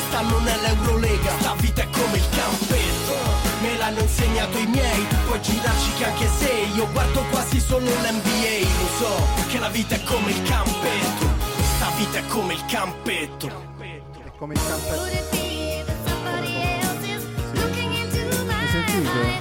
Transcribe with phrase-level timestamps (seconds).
[0.00, 1.38] questa non è l'Eurolega.
[1.38, 3.14] Sta vita è come il campetto.
[3.60, 5.06] Me l'hanno insegnato i miei.
[5.06, 9.68] Tu puoi girarci che anche se Io guardo quasi solo l'NBA Lo so che la
[9.68, 11.28] vita è come il campetto.
[11.76, 13.48] Sta vita è come il campetto.
[13.78, 15.28] È come il campetto.
[18.46, 19.38] My sentite?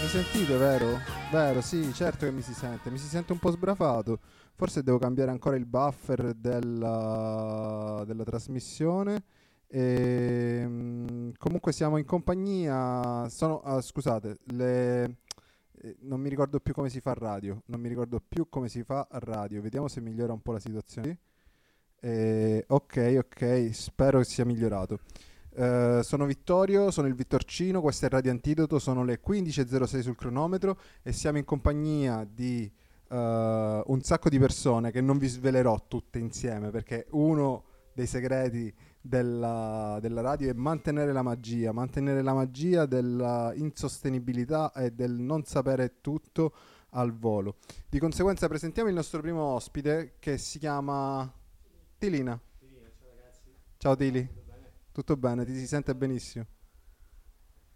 [0.00, 1.19] Mi sentite, vero?
[1.30, 2.90] Vero, sì, certo che mi si sente.
[2.90, 4.18] Mi si sente un po' sbrafato.
[4.56, 9.22] Forse devo cambiare ancora il buffer della, della trasmissione.
[9.68, 13.28] E, comunque siamo in compagnia.
[13.28, 15.18] Sono, ah, scusate, le,
[15.82, 17.62] eh, non mi ricordo più come si fa a radio.
[17.66, 19.62] Non mi ricordo più come si fa radio.
[19.62, 21.18] Vediamo se migliora un po' la situazione.
[22.00, 24.98] Eh, ok, ok, spero che sia migliorato.
[25.52, 30.78] Eh, sono Vittorio, sono il Vittorcino, questo è Radio Antidoto, sono le 15.06 sul cronometro
[31.02, 32.70] e siamo in compagnia di
[33.08, 38.72] eh, un sacco di persone che non vi svelerò tutte insieme perché uno dei segreti
[39.00, 45.44] della, della radio è mantenere la magia, mantenere la magia della insostenibilità e del non
[45.44, 46.54] sapere tutto
[46.90, 47.56] al volo.
[47.88, 51.30] Di conseguenza presentiamo il nostro primo ospite che si chiama
[51.98, 52.40] Tilina.
[53.76, 54.39] Ciao Tili.
[54.92, 56.46] Tutto bene, ti si sente benissimo.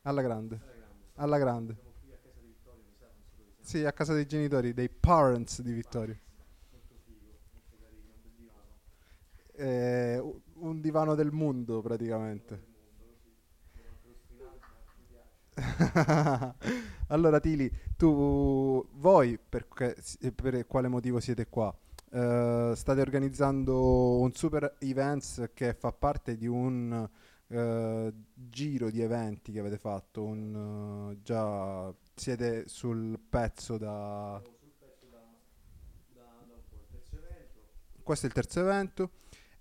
[0.02, 0.60] Alla grande.
[1.14, 1.76] Alla grande.
[3.60, 6.18] Sì, a casa dei genitori, dei parents di Vittorio.
[9.52, 10.20] Eh,
[10.54, 12.72] un divano del mondo praticamente.
[17.06, 19.68] allora Tili, tu, voi per,
[20.34, 21.74] per quale motivo siete qua?
[22.14, 27.08] Eh, state organizzando un super events che fa parte di un
[27.48, 34.40] eh, giro di eventi che avete fatto, un, eh, già siete sul pezzo da...
[38.00, 39.10] Questo è il terzo evento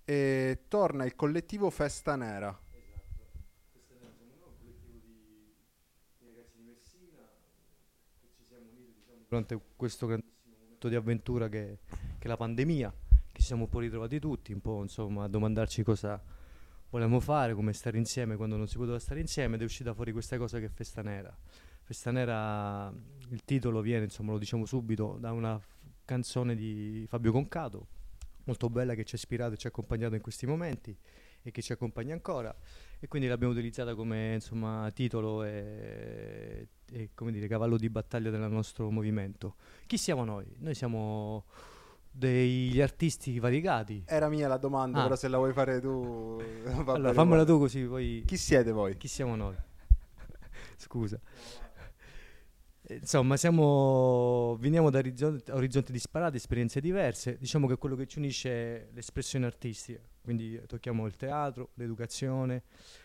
[0.04, 2.56] e torna il collettivo Festa Nera.
[9.26, 11.78] durante questo grandissimo momento di avventura che,
[12.24, 12.94] che è la pandemia,
[13.32, 16.18] che ci siamo un po' ritrovati tutti, un po' insomma a domandarci cosa
[16.88, 20.10] volevamo fare, come stare insieme quando non si poteva stare insieme ed è uscita fuori
[20.10, 21.36] questa cosa che è Festa Nera.
[21.82, 22.90] Festa Nera,
[23.28, 25.66] il titolo viene, insomma lo diciamo subito, da una f-
[26.06, 27.88] canzone di Fabio Concato,
[28.44, 30.96] molto bella che ci ha ispirato e ci ha accompagnato in questi momenti
[31.42, 32.56] e che ci accompagna ancora
[32.98, 38.50] e quindi l'abbiamo utilizzata come insomma titolo e, e, come dire cavallo di battaglia del
[38.50, 39.56] nostro movimento.
[39.86, 40.46] Chi siamo noi?
[40.60, 41.44] Noi siamo
[42.16, 44.04] degli artisti variegati.
[44.06, 45.02] Era mia la domanda, Ah.
[45.02, 46.40] però se la vuoi fare tu...
[46.86, 47.44] Allora, fammela uguale.
[47.44, 48.96] tu così poi Chi siete voi?
[48.96, 49.56] chi siamo noi?
[50.76, 51.18] Scusa.
[52.86, 57.36] Eh, Insomma, siamo, veniamo da orizzonti, orizzonti disparati, esperienze diverse.
[57.38, 60.00] Diciamo che quello che ci unisce è l'espressione artistica.
[60.22, 62.62] Quindi tocchiamo il teatro, l'educazione,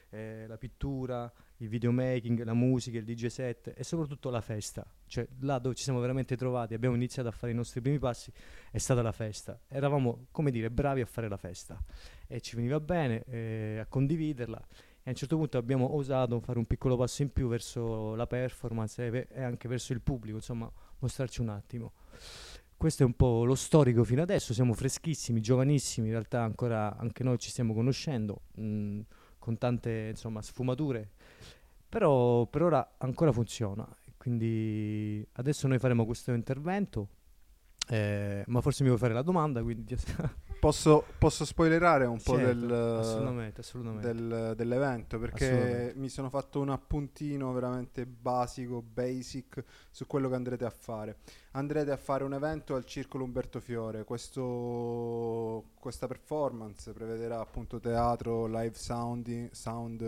[0.09, 1.31] eh, la pittura,
[1.61, 4.85] il videomaking, la musica, il DJ set e soprattutto la festa.
[5.05, 8.31] Cioè, là dove ci siamo veramente trovati, abbiamo iniziato a fare i nostri primi passi,
[8.71, 9.59] è stata la festa.
[9.67, 11.81] Eravamo, come dire, bravi a fare la festa
[12.27, 16.59] e ci veniva bene eh, a condividerla e a un certo punto abbiamo osato fare
[16.59, 20.71] un piccolo passo in più verso la performance e, e anche verso il pubblico, insomma,
[20.99, 21.93] mostrarci un attimo.
[22.77, 27.23] Questo è un po' lo storico fino adesso, siamo freschissimi, giovanissimi, in realtà ancora anche
[27.25, 28.99] noi ci stiamo conoscendo, mh,
[29.37, 31.09] con tante insomma, sfumature,
[31.89, 33.87] però per ora ancora funziona.
[34.15, 37.07] Quindi adesso noi faremo questo intervento,
[37.89, 39.95] eh, ma forse mi vuoi fare la domanda, quindi
[40.59, 44.13] Posso, posso spoilerare un po' Certo, del, assolutamente, assolutamente.
[44.13, 45.93] del- dell'evento perché Assolutamente.
[45.95, 51.19] mi sono fatto un appuntino veramente basico, basic su quello che andrete a fare.
[51.51, 54.03] Andrete a fare un evento al Circolo Umberto Fiore.
[54.03, 60.01] Questo, questa performance prevederà appunto teatro, live sounding, sound,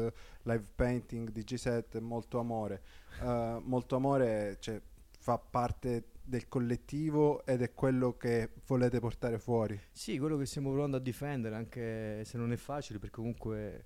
[0.43, 2.81] live painting, DJ set, molto amore.
[3.21, 4.81] Eh, molto amore cioè,
[5.17, 9.79] fa parte del collettivo ed è quello che volete portare fuori.
[9.91, 13.85] Sì, quello che stiamo provando a difendere, anche se non è facile, perché comunque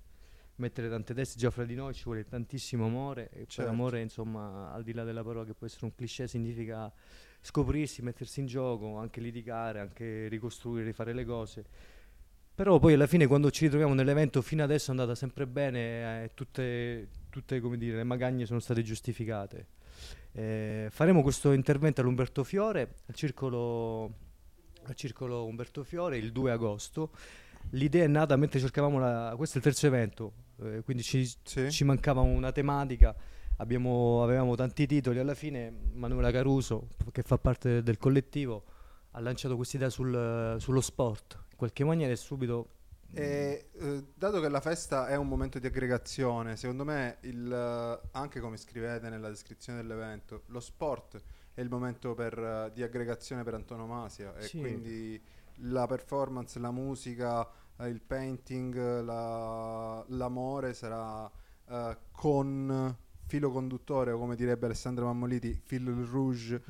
[0.56, 3.28] mettere tante teste già fra di noi ci vuole tantissimo amore.
[3.30, 3.70] E Certo.
[3.70, 6.92] amore, insomma, al di là della parola che può essere un cliché, significa
[7.40, 11.64] scoprirsi, mettersi in gioco, anche litigare, anche ricostruire, rifare le cose.
[12.54, 16.30] Però poi alla fine quando ci ritroviamo nell'evento fino adesso è andata sempre bene, eh,
[16.32, 19.66] tutte, tutte come dire, le magagne sono state giustificate.
[20.32, 24.12] Eh, faremo questo intervento all'Umberto Fiore, al circolo,
[24.84, 27.10] al circolo Umberto Fiore, il 2 agosto.
[27.70, 29.34] L'idea è nata mentre cercavamo la...
[29.36, 30.32] questo è il terzo evento,
[30.62, 31.70] eh, quindi ci, Sì?
[31.70, 33.14] ci mancava una tematica,
[33.56, 38.64] abbiamo- avevamo tanti titoli, alla fine Manuela Caruso, che fa parte del collettivo,
[39.12, 42.68] ha lanciato questa idea sul- sullo sport, in qualche maniera e subito...
[43.12, 48.08] E, eh, dato che la festa è un momento di aggregazione, secondo me, il, eh,
[48.12, 51.22] anche come scrivete nella descrizione dell'evento, lo sport
[51.54, 54.58] è il momento per, eh, di aggregazione per antonomasia e Sì.
[54.58, 55.22] quindi
[55.60, 57.48] la performance, la musica,
[57.78, 61.30] eh, il painting, la- l'amore sarà
[61.68, 66.62] eh, con filo conduttore o come direbbe Alessandro Mammoliti, fil rouge,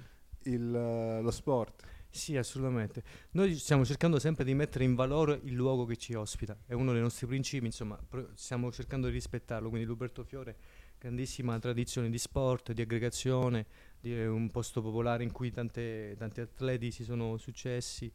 [0.45, 1.83] il, eh, lo sport.
[2.17, 3.03] Sì, assolutamente.
[3.33, 6.93] Noi stiamo cercando sempre di mettere in valore il luogo che ci ospita, è uno
[6.93, 10.57] dei nostri principi, insomma, pro- stiamo cercando di rispettarlo, quindi l'Uberto Fiore,
[10.99, 13.67] grandissima tradizione di sport, di aggregazione,
[14.01, 18.11] di è un posto popolare in cui tante- tanti atleti si sono successi.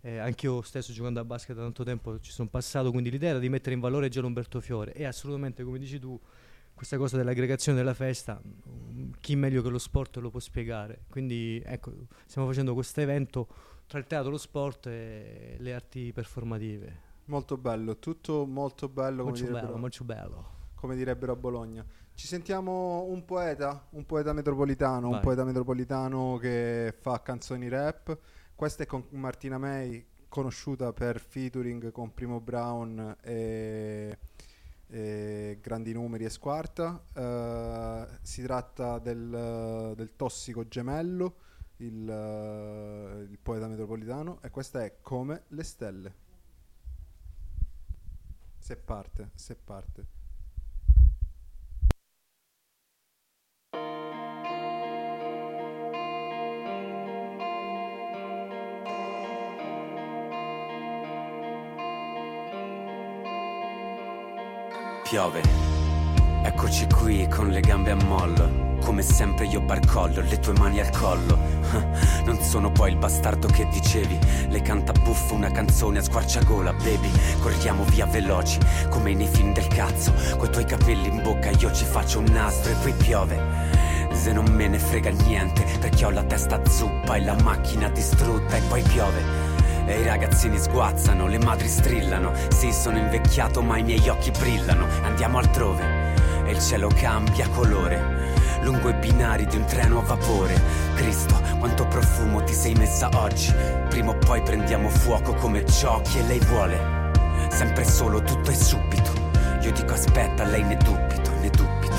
[0.00, 3.38] Eh, anch'io stesso giocando a basket da tanto tempo ci sono passato, quindi l'idea era
[3.38, 6.20] di mettere in valore già l'Umberto Fiore e assolutamente, come dici tu,
[6.76, 11.04] questa cosa dell'aggregazione della festa, mm, chi meglio che lo sport lo può spiegare.
[11.08, 11.90] Quindi ecco,
[12.26, 13.48] stiamo facendo questo evento
[13.86, 17.04] tra il teatro, lo sport e le arti performative.
[17.24, 20.50] Molto bello, tutto molto bello Molto bello, molto bello.
[20.74, 21.84] come direbbero a Bologna.
[22.14, 25.22] Ci sentiamo un poeta, un poeta metropolitano, un Vai.
[25.22, 28.16] poeta metropolitano che fa canzoni rap.
[28.54, 34.18] Questa è con Martina May, conosciuta per featuring con Primo Brown e,
[34.88, 37.02] e Grandi Numeri e Squarta.
[37.12, 41.36] Eh, si tratta del, del Tossico Gemello,
[41.78, 46.14] il, eh, il poeta metropolitano, e questa è Come le stelle.
[48.58, 50.15] Se parte, se parte.
[65.16, 65.40] Piove,
[66.42, 68.76] eccoci qui con le gambe a mollo.
[68.82, 71.38] Come sempre io barcollo, le tue mani al collo.
[72.26, 74.18] Non sono poi il bastardo che dicevi.
[74.48, 77.10] Le canta buffo una canzone a squarciagola, baby.
[77.40, 78.58] Corriamo via veloci,
[78.90, 80.12] come nei film del cazzo.
[80.36, 83.42] Coi tuoi capelli in bocca io ci faccio un nastro e poi piove.
[84.12, 88.54] Se non me ne frega niente, perché ho la testa zuppa e la macchina distrutta
[88.54, 89.45] e poi piove.
[89.86, 92.32] E i ragazzini sguazzano, le madri strillano.
[92.48, 94.86] Sì, sono invecchiato, ma i miei occhi brillano.
[95.02, 96.14] Andiamo altrove.
[96.44, 98.34] E il cielo cambia colore.
[98.62, 100.60] Lungo i binari di un treno a vapore.
[100.96, 103.54] Cristo, quanto profumo ti sei messa oggi.
[103.88, 107.12] Prima o poi prendiamo fuoco come giochi e lei vuole.
[107.48, 109.12] Sempre solo, tutto è subito.
[109.60, 111.94] Io dico aspetta, lei ne dubito, ne dubito.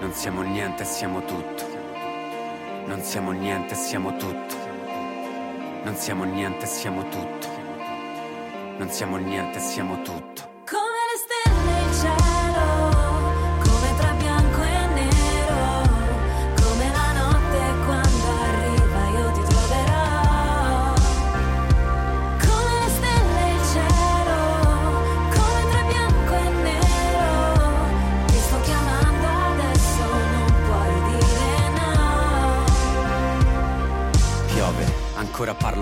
[0.00, 1.64] Non siamo niente, siamo tutto.
[2.86, 4.63] Non siamo niente, siamo tutto.
[5.84, 7.46] Non siamo niente, siamo tutto.
[8.78, 10.53] Non siamo niente, siamo tutto.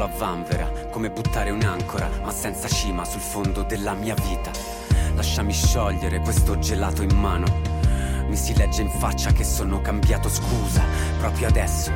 [0.02, 4.50] Ancora parlo a vanvera, come buttare un'ancora, ma senza cima sul fondo della mia vita.
[5.14, 7.46] Lasciami sciogliere questo gelato in mano.
[8.26, 10.82] Mi si legge in faccia che sono cambiato, scusa,
[11.19, 11.93] proprio adesso.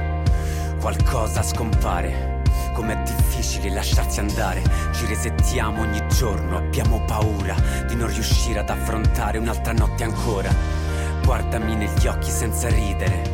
[0.81, 2.43] Qualcosa scompare.
[2.75, 4.63] Com'è difficile lasciarsi andare.
[4.93, 7.55] Ci resettiamo ogni giorno, abbiamo paura
[7.87, 10.86] di non riuscire ad affrontare un'altra notte ancora.
[11.27, 13.25] Guardami negli occhi senza ridere.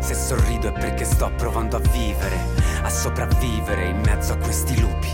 [0.00, 2.38] Se sorrido è perché sto provando a vivere,
[2.82, 5.08] a sopravvivere in mezzo a questi lupi.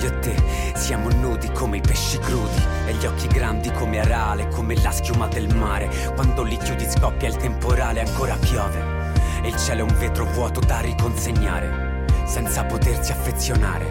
[0.00, 0.34] Io e te
[0.74, 5.28] siamo nudi come i pesci crudi e gli occhi grandi come arale, come la schiuma
[5.28, 5.88] del mare.
[6.16, 9.12] Quando li chiudi scoppia il temporale, ancora piove
[9.44, 13.86] e il cielo è un vetro vuoto da riconsegnare, senza potersi affezionare.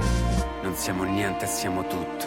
[0.61, 2.25] Non siamo niente, siamo tutto.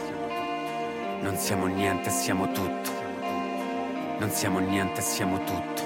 [1.21, 3.04] Non siamo niente, siamo tutto.
[4.25, 5.83] Non siamo niente, siamo tutto.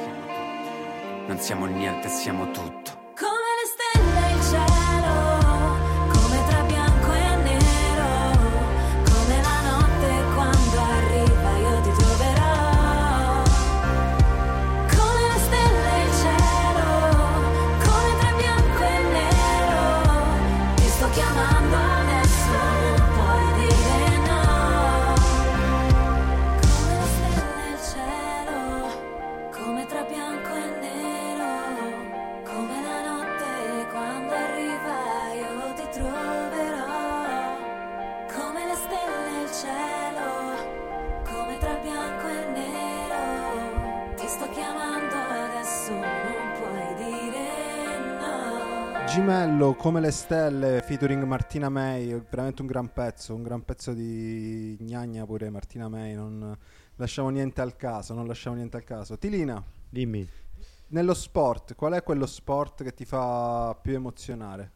[1.26, 2.97] Non siamo niente, siamo tutto.
[49.78, 55.24] Come le stelle featuring Martina May, veramente un gran pezzo, un gran pezzo di gnagna
[55.24, 56.56] pure Martina May, non
[56.96, 59.16] lasciamo niente al caso, non lasciamo niente al caso.
[59.18, 60.28] Tilina, Dimmi.
[60.88, 64.72] nello sport, qual è quello sport che ti fa più emozionare?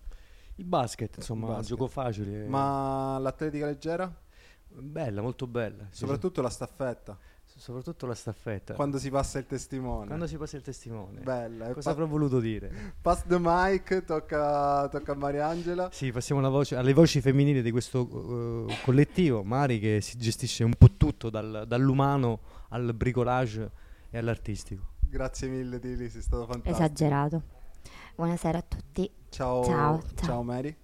[0.57, 1.69] Il basket, insomma, Il basket.
[1.69, 2.47] gioco facile.
[2.47, 4.15] Ma l'atletica leggera?
[4.69, 5.87] Bella, molto bella.
[5.91, 7.19] Sì, Soprattutto la staffetta.
[7.57, 8.75] Soprattutto la staffetta.
[8.75, 10.07] quando si passa il testimone.
[10.07, 11.21] Quando si passa il testimone.
[11.21, 11.69] Bella.
[11.69, 12.95] e Cosa pa- avrò voluto dire?
[13.01, 15.91] pass the mic, tocca, tocca a Mariangela.
[15.93, 19.43] Sì, passiamo alla voce- alle voci femminili di questo eh, collettivo.
[19.45, 22.41] Mari che si gestisce un po' tutto, dal- dall'umano
[22.71, 23.71] al bricolage
[24.11, 24.91] e all'artistico.
[25.09, 26.77] Grazie mille Tili, sei stato fantastico.
[26.85, 27.43] Esagerato.
[28.17, 29.11] Buonasera a tutti.
[29.29, 30.27] Ciao, Ciao, ciao.
[30.27, 30.43] ciao.
[30.43, 30.75] Mary.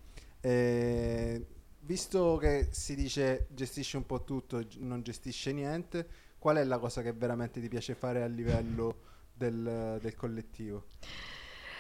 [0.41, 1.47] Eh,
[1.81, 6.07] visto che si dice gestisce un po' tutto, non gestisce niente,
[6.39, 9.01] qual è la cosa che veramente ti piace fare a livello
[9.33, 10.87] del, del collettivo?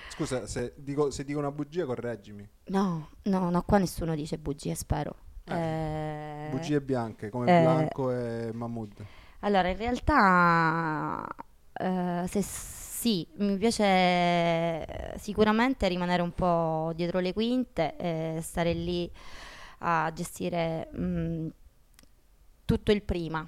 [0.08, 2.48] Scusa, se dico, se dico una bugia, correggimi.
[2.70, 5.16] No, no, no, qua nessuno dice bugie, spero.
[5.44, 9.06] Eh, Eh, Bugie bianche come eh, Blanco e Mahmood.
[9.40, 11.26] Allora, in realtà,
[11.72, 19.10] eh, se sì, mi piace sicuramente rimanere un po' dietro le quinte e stare lì
[19.80, 21.48] a gestire mm,
[22.64, 23.46] tutto il prima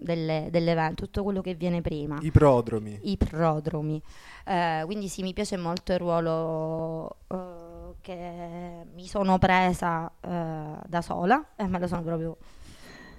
[0.00, 2.18] delle- dell'evento, tutto quello che viene prima.
[2.20, 2.98] I prodromi.
[3.04, 4.02] i prodromi.
[4.44, 11.00] Eh, quindi sì, mi piace molto il ruolo eh, che mi sono presa eh, da
[11.02, 12.36] sola e me lo sono proprio...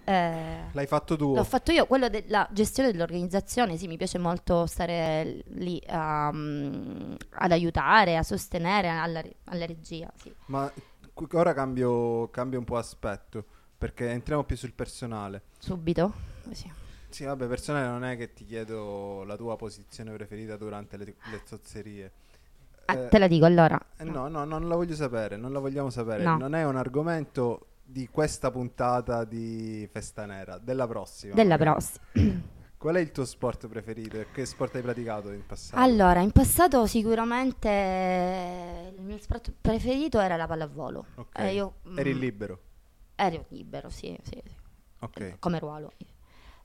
[0.05, 1.35] eh, L'hai fatto tu?
[1.35, 7.51] L'ho fatto io, quello della gestione dell'organizzazione, sì, mi piace molto stare lì mm, ad
[7.51, 10.33] aiutare, a sostenere alla, alla regia, sì.
[10.45, 10.71] Ma
[11.33, 13.43] ora cambio, cambio un po' aspetto,
[13.77, 15.43] perché entriamo più sul personale.
[15.59, 16.28] Subito?
[16.53, 16.71] Sì.
[17.09, 21.41] Sì, vabbè, personale non è che ti chiedo la tua posizione preferita durante le, le
[21.43, 22.11] zozzerie.
[22.85, 23.79] Ah, Eh, te la dico allora.
[23.97, 26.23] eh, no, no, non la voglio sapere, non la vogliamo sapere.
[26.23, 26.37] No.
[26.37, 31.33] Non è un argomento di questa puntata di Festa Nera, della prossima.
[31.33, 32.03] Della prossima.
[32.77, 35.81] Qual è il tuo sport preferito e che sport hai praticato in passato?
[35.81, 41.05] Allora, in passato sicuramente il mio sport preferito era la pallavolo.
[41.15, 41.39] Ok.
[41.39, 42.59] Eh, io, Eri mm, libero.
[43.15, 44.55] Ero libero, sì, sì, sì.
[44.99, 45.39] Ok.
[45.39, 45.91] come ruolo.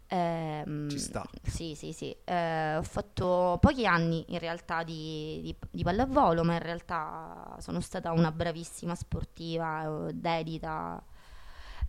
[0.09, 1.25] Ehm, Ci sta.
[1.43, 2.15] Sì, sì, sì.
[2.25, 7.81] Eh, ho fatto pochi anni in realtà di, di- di pallavolo, ma in realtà sono
[7.81, 11.03] stata una bravissima sportiva, eh, dedita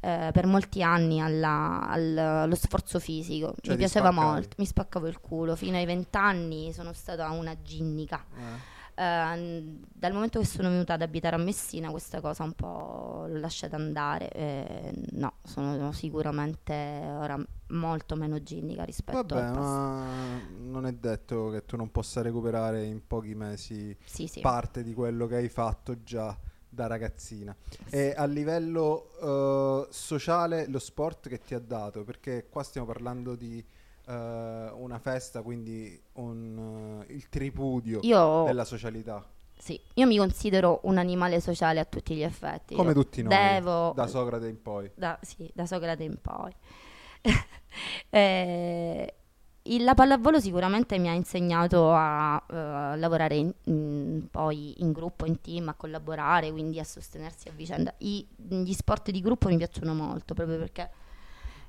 [0.01, 3.55] eh, per molti anni alla- al- allo sforzo fisico.
[3.61, 4.31] Cioè, mi piaceva spaccavi?
[4.33, 5.55] molto, mi spaccavo il culo.
[5.55, 8.23] Fino ai vent'anni sono stata una ginnica.
[8.35, 8.73] Eh.
[8.97, 13.39] Eh, dal momento che sono venuta ad abitare a Messina questa cosa un po' l'ho
[13.39, 20.39] lasciata andare eh, no, sono sicuramente ora molto meno ginnica rispetto Vabbè, al passato ma
[20.57, 24.39] non è detto che tu non possa recuperare in pochi mesi sì, sì.
[24.39, 27.55] parte di quello che hai fatto già da ragazzina.
[27.89, 33.35] E a livello eh, sociale lo sport che ti ha dato, perché qua stiamo parlando
[33.35, 33.63] di
[34.07, 39.25] eh, una festa, quindi un, eh, il tripudio io, della socialità,
[39.57, 43.35] sì, io mi considero un animale sociale a tutti gli effetti come Io tutti noi,
[43.35, 44.91] devo da Socrate in poi.
[44.95, 46.53] da, sì, da Socrate in poi.
[48.09, 49.13] Eh,
[49.79, 55.41] la pallavolo sicuramente mi ha insegnato a eh, lavorare in- in- poi in gruppo, in
[55.41, 57.93] team, a collaborare, quindi a sostenersi a vicenda.
[57.99, 60.89] I- gli sport di gruppo mi piacciono molto proprio perché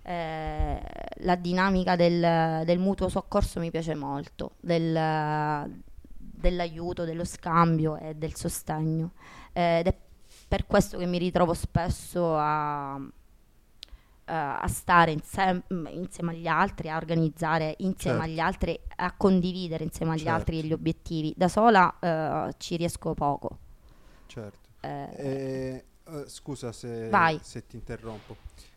[0.02, 0.80] eh,
[1.20, 5.68] la dinamica del, del mutuo soccorso mi piace molto, del-
[6.16, 9.12] dell'aiuto, dello scambio e del sostegno.
[9.52, 9.96] Eh, ed è
[10.48, 13.00] per questo che mi ritrovo spesso a,
[14.32, 18.30] a stare insem- insieme agli altri, a organizzare insieme Certo.
[18.32, 20.34] agli altri, a condividere insieme agli Certo.
[20.34, 21.32] altri gli obiettivi.
[21.36, 23.58] Da sola eh, ci riesco poco.
[24.26, 24.58] Certo.
[24.80, 27.08] Eh, eh, scusa se,
[27.42, 28.36] se ti interrompo.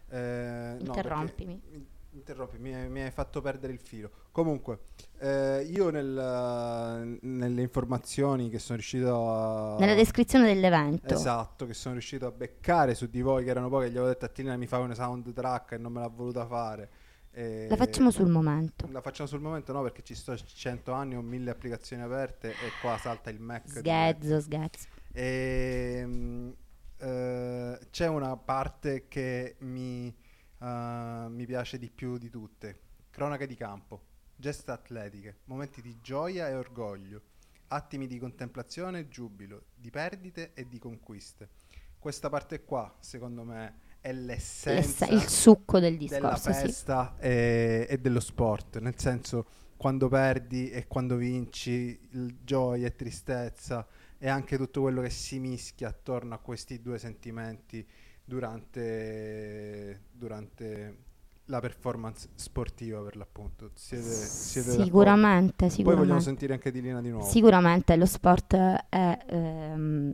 [0.09, 1.55] Eh, no, Interrompimi.
[1.59, 1.87] perché- mi-
[2.19, 4.09] interrompi, mi hai, mi hai fatto perdere il filo.
[4.31, 4.79] Comunque,
[5.19, 9.77] eh, io nel- nelle informazioni che sono riuscito a...
[9.79, 11.13] Nella descrizione dell'evento.
[11.13, 14.25] Esatto, che sono riuscito a beccare su di voi, che erano pochi, gli avevo detto
[14.25, 16.89] a Tina mi fa una soundtrack e non me l'ha voluta fare.
[17.31, 18.87] E- La facciamo sul momento.
[18.91, 22.71] La facciamo sul momento no, perché ci sto 100 anni, ho mille applicazioni aperte e
[22.81, 23.67] qua salta il Mac.
[23.69, 24.87] Sghezzo, sghezzo.
[25.13, 26.53] Ehm,
[26.97, 30.13] eh, c'è una parte che mi,
[30.59, 32.79] eh, mi piace di più di tutte.
[33.09, 34.01] Cronache di campo,
[34.35, 37.21] gesta atletiche, momenti di gioia e orgoglio,
[37.67, 41.49] attimi di contemplazione e giubilo, di perdite e di conquiste.
[41.97, 46.59] Questa parte qua, secondo me, è l'essenza Il succo del della discorso, sì.
[46.61, 51.99] festa e, e dello sport, nel senso quando perdi e quando vinci,
[52.43, 53.87] gioia e tristezza
[54.17, 57.85] e anche tutto quello che si mischia attorno a questi due sentimenti
[58.29, 60.97] durante, durante
[61.45, 63.71] la performance sportiva per l'appunto.
[63.73, 64.85] Siete, siete d'accordo?
[64.85, 66.23] Sicuramente, Poi vogliamo sicuramente.
[66.23, 67.25] sentire anche di Lina di nuovo.
[67.25, 70.13] Sicuramente lo sport è ehm,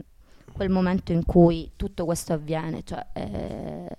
[0.53, 3.97] quel momento in cui tutto questo avviene, cioè eh,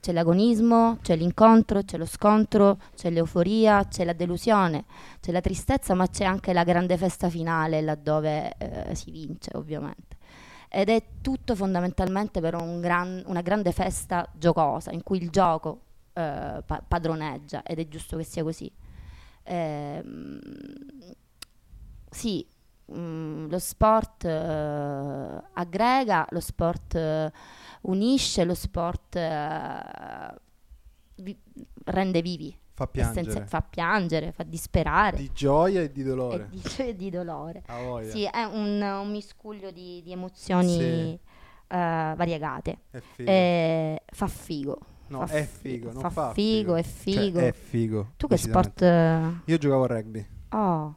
[0.00, 4.84] c'è l'agonismo, c'è l'incontro, c'è lo scontro, c'è l'euforia, c'è la delusione,
[5.20, 10.07] c'è la tristezza, ma c'è anche la grande festa finale laddove eh, si vince, ovviamente.
[10.68, 15.80] Ed è tutto fondamentalmente per un gran- una grande festa giocosa, in cui il gioco
[16.12, 18.70] eh, pa- padroneggia, ed è giusto che sia così.
[19.44, 20.40] Ehm,
[22.10, 22.46] sì,
[22.92, 27.32] mm, lo sport eh, aggrega, lo sport eh,
[27.82, 30.34] unisce, lo sport eh,
[31.16, 31.38] vi-
[31.84, 33.46] rende vivi, Fa piangere.
[33.46, 36.48] fa piangere, fa disperare Di gioia e di e dolore.
[36.48, 37.64] di, e di dolore.
[38.08, 41.12] Sì, è un, un miscuglio di, di emozioni Sì.
[41.14, 41.18] eh,
[42.16, 42.78] variegate.
[43.14, 43.28] Figo.
[43.30, 44.78] Eh, fa figo.
[45.08, 47.38] no, fa è fi- figo, non fa fa figo, è Cioè, figo.
[47.40, 48.12] è figo.
[48.16, 48.80] tu che sport...
[48.82, 50.96] Io giocavo a rugby, Oh,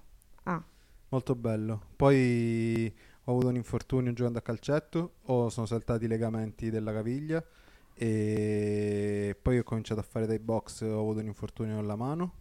[1.10, 1.82] molto bello.
[1.96, 7.44] Poi ho avuto un infortunio giocando a calcetto, o sono saltati i legamenti della caviglia
[8.04, 12.34] e poi ho cominciato a fare dai box, ho avuto un infortunio alla mano,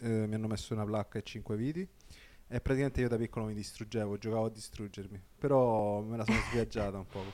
[0.00, 3.54] eh, mi hanno messo una placca e cinque viti e praticamente io da piccolo mi
[3.54, 7.32] distruggevo, giocavo a distruggermi, però me la sono sviaggiata un poco.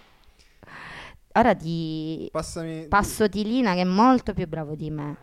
[1.33, 5.17] ora ti Passami passo Tilina che è molto più bravo di me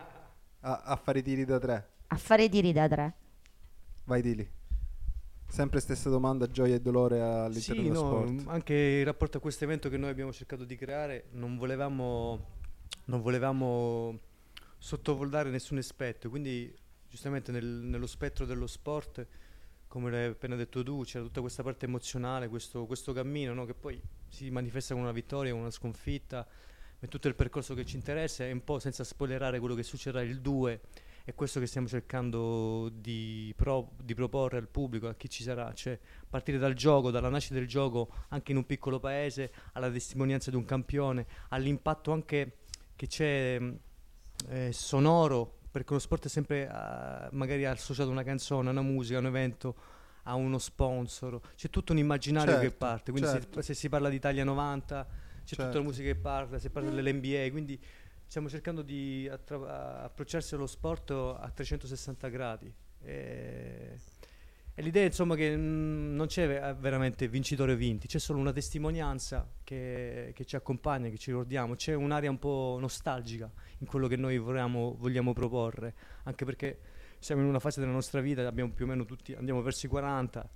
[0.60, 3.14] a, a fare i tiri da tre, a fare tiri da tre.
[4.04, 4.59] vai Tili.
[5.50, 8.48] Sempre stessa domanda, gioia e dolore all'interno Sì, dello no, sport.
[8.48, 12.46] anche in rapporto a questo evento che noi abbiamo cercato di creare, non volevamo,
[13.06, 14.18] non volevamo
[14.78, 16.72] sottovalutare nessun aspetto, quindi
[17.08, 19.26] giustamente nel- nello spettro dello sport,
[19.88, 23.74] come l'hai appena detto tu, c'era tutta questa parte emozionale, questo, questo cammino no, che
[23.74, 26.46] poi si manifesta con una vittoria, con una sconfitta,
[27.00, 30.22] e tutto il percorso che ci interessa e un po' senza spoilerare quello che succederà
[30.22, 30.80] il 2
[31.24, 35.72] è questo che stiamo cercando di, pro- di proporre al pubblico, a chi ci sarà,
[35.74, 40.50] cioè partire dal gioco, dalla nascita del gioco anche in un piccolo paese, alla testimonianza
[40.50, 42.58] di un campione, all'impatto anche
[42.96, 43.60] che c'è
[44.48, 48.82] eh, sonoro, perché lo sport è sempre ah, magari associato a una canzone, a una
[48.82, 49.76] musica, a un evento,
[50.24, 53.62] a uno sponsor, c'è tutto un immaginario che Certo, parte, quindi certo.
[53.62, 55.78] se, se si parla di Italia 90 c'è tutta Certo.
[55.78, 57.80] la musica che parla, si parla dell'NBA, quindi
[58.30, 62.72] stiamo cercando di attra- approcciarsi allo sport a 360 gradi.
[63.02, 63.98] E,
[64.72, 68.52] e l'idea insomma che mm, non c'è ve- veramente vincitore o vinti, c'è solo una
[68.52, 74.06] testimonianza che, che ci accompagna, che ci ricordiamo, c'è un'area un po' nostalgica in quello
[74.06, 76.78] che noi vogliamo, vogliamo proporre, anche perché
[77.18, 79.88] siamo in una fase della nostra vita, abbiamo più o meno tutti, andiamo verso i
[79.88, 80.48] 40,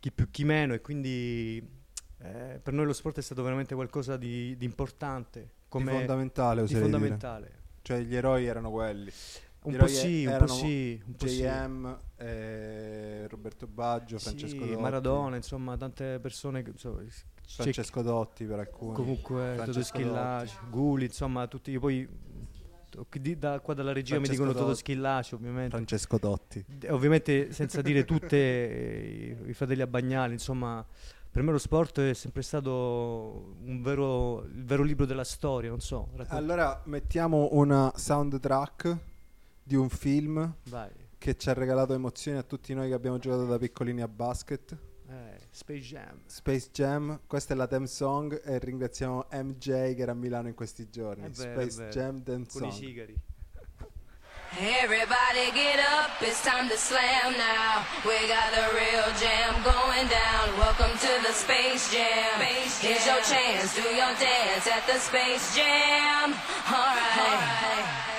[0.00, 1.58] chi più chi meno e quindi
[2.20, 6.60] eh, per noi lo sport è stato veramente qualcosa di, di importante, Di come fondamentale,
[6.60, 6.92] di oserei dire.
[6.98, 7.52] fondamentale.
[7.82, 9.10] Cioè gli eroi erano quelli.
[9.60, 11.36] Un po' sì, un po' sì, un po' sì.
[11.40, 14.80] JM, eh, Roberto Baggio, Francesco Sì, Dotti.
[14.80, 18.94] Maradona, insomma, tante persone insomma, c'è Francesco Dotti per alcuni.
[18.94, 22.08] comunque Toto Francesco Schillaci, Guli, insomma, tutti io poi
[23.20, 24.74] di- da, qua dalla regia mi Francesco dicono Toto.
[24.78, 25.70] Schillaci, ovviamente.
[25.70, 26.64] Francesco Dotti.
[26.80, 30.84] E ovviamente senza dire tutte eh, i, i fratelli Abbagnali, insomma,
[31.30, 35.80] per me lo sport è sempre stato un vero, il vero libro della storia, non
[35.80, 38.96] so, racconta- Allora mettiamo una soundtrack
[39.62, 40.90] di un film vai.
[41.18, 44.76] che ci ha regalato emozioni a tutti noi che abbiamo giocato da piccolini a basket.
[45.10, 46.20] Eh, Space Jam.
[46.26, 50.54] Space Jam, questa è la theme song e ringraziamo MJ che era a Milano in
[50.54, 51.24] questi giorni.
[51.24, 51.90] È è Space vero.
[51.90, 53.14] Jam theme Con i sigari.
[54.60, 57.86] Everybody get up, it's time to slam now.
[58.04, 60.58] We got the real jam going down.
[60.58, 62.40] Welcome to the Space Jam.
[62.40, 66.34] space Here's your chance, do your dance at the Space Jam.
[66.66, 67.06] Alright.
[67.14, 68.17] Come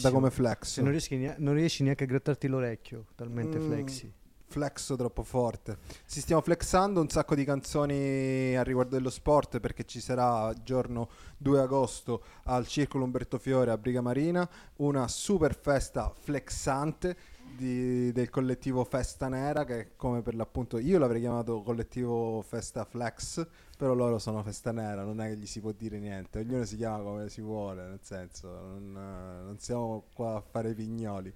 [0.00, 0.12] Bellissimo.
[0.12, 0.78] come flex.
[0.80, 3.66] Non riesci, ne- non riesci neanche a grattarti l'orecchio, talmente Mm.
[3.66, 4.12] flexi.
[4.46, 5.78] Flex troppo forte.
[6.06, 11.08] Ci stiamo flexando un sacco di canzoni a riguardo dello sport perché ci sarà giorno
[11.38, 17.16] 2 agosto al Circolo Umberto Fiore a Briga Marina una super festa flexante
[17.56, 23.44] di- del collettivo Festa Nera che come per l'appunto io l'avrei chiamato collettivo Festa Flex
[23.84, 26.76] però loro sono Festa Nera non è che gli si può dire niente ognuno si
[26.76, 31.30] chiama come si vuole nel senso non, non siamo qua a fare i pignoli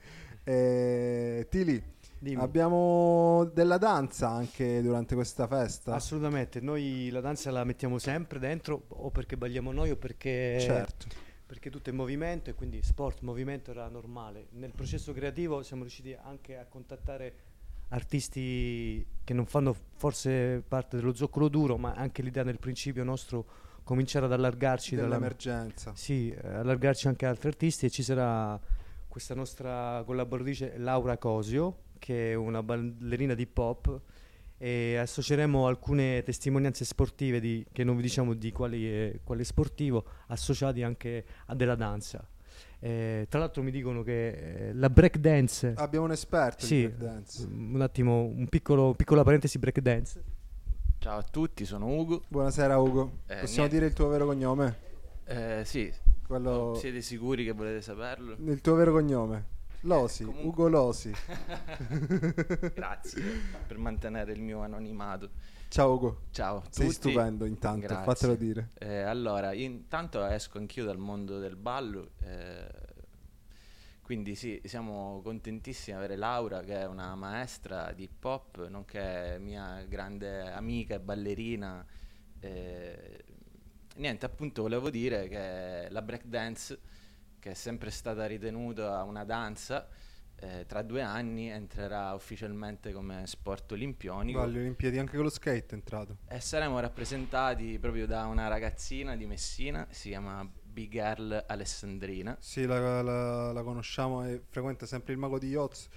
[0.44, 2.42] e, Tili Dimmi.
[2.42, 5.94] Abbiamo della danza anche durante questa festa.
[5.94, 11.06] Assolutamente, noi la danza la mettiamo sempre dentro o perché balliamo noi o perché, certo.
[11.46, 14.48] perché tutto è movimento e quindi sport, movimento era normale.
[14.54, 17.34] Nel processo creativo siamo riusciti anche a contattare
[17.88, 23.46] artisti che non fanno forse parte dello zoccolo duro, ma anche l'idea nel principio nostro
[23.84, 25.92] cominciare ad allargarci dalla, Dell'emergenza.
[25.94, 28.60] Sì, allargarci anche a altri artisti e ci sarà
[29.08, 34.00] questa nostra collaboratrice Laura Cosio, che è una ballerina di hip hop
[34.58, 40.04] e associeremo alcune testimonianze sportive di- che non vi diciamo di quali è, quale sportivo,
[40.26, 42.26] associati anche a della danza.
[42.80, 46.88] Eh, tra l'altro mi dicono che eh, la break dance, Abbiamo un esperto sì, di
[46.88, 47.46] breakdance.
[47.50, 50.22] un attimo, un piccolo, piccola parentesi break dance.
[50.98, 52.22] Ciao a tutti, sono Ugo.
[52.28, 53.18] Buonasera Ugo.
[53.26, 53.74] Eh, Possiamo niente.
[53.74, 54.76] dire il tuo vero cognome?
[55.24, 55.92] Eh, sì,
[56.26, 56.74] Quello...
[56.78, 58.36] siete sicuri che volete saperlo?
[58.44, 59.56] Il tuo vero cognome?
[59.82, 61.12] Losi, comunque- Ugo Losi.
[62.74, 63.22] Grazie
[63.66, 65.30] per mantenere il mio anonimato.
[65.68, 66.22] Ciao Ugo.
[66.30, 66.92] Ciao Sei tutti.
[66.92, 68.04] stupendo intanto, Grazie.
[68.04, 68.70] fatelo dire.
[68.78, 72.68] Eh, allora, intanto esco anch'io dal mondo del ballo, eh,
[74.02, 79.36] quindi sì, siamo contentissimi di avere Laura che è una maestra di hip hop, nonché
[79.40, 81.84] mia grande amica e ballerina.
[82.40, 83.24] eh,
[83.96, 86.78] niente, appunto volevo dire che la breakdance,
[87.38, 89.88] che è sempre stata ritenuta una danza,
[90.40, 94.40] eh, tra due anni entrerà ufficialmente come sport olimpionico.
[94.40, 96.18] Alle Olimpiadi anche con lo skate è entrato.
[96.28, 102.36] E saremo rappresentati proprio da una ragazzina di Messina, si chiama Big Girl Alessandrina.
[102.40, 105.88] Sì, la, la- la conosciamo e frequenta sempre il Mago di Yachts,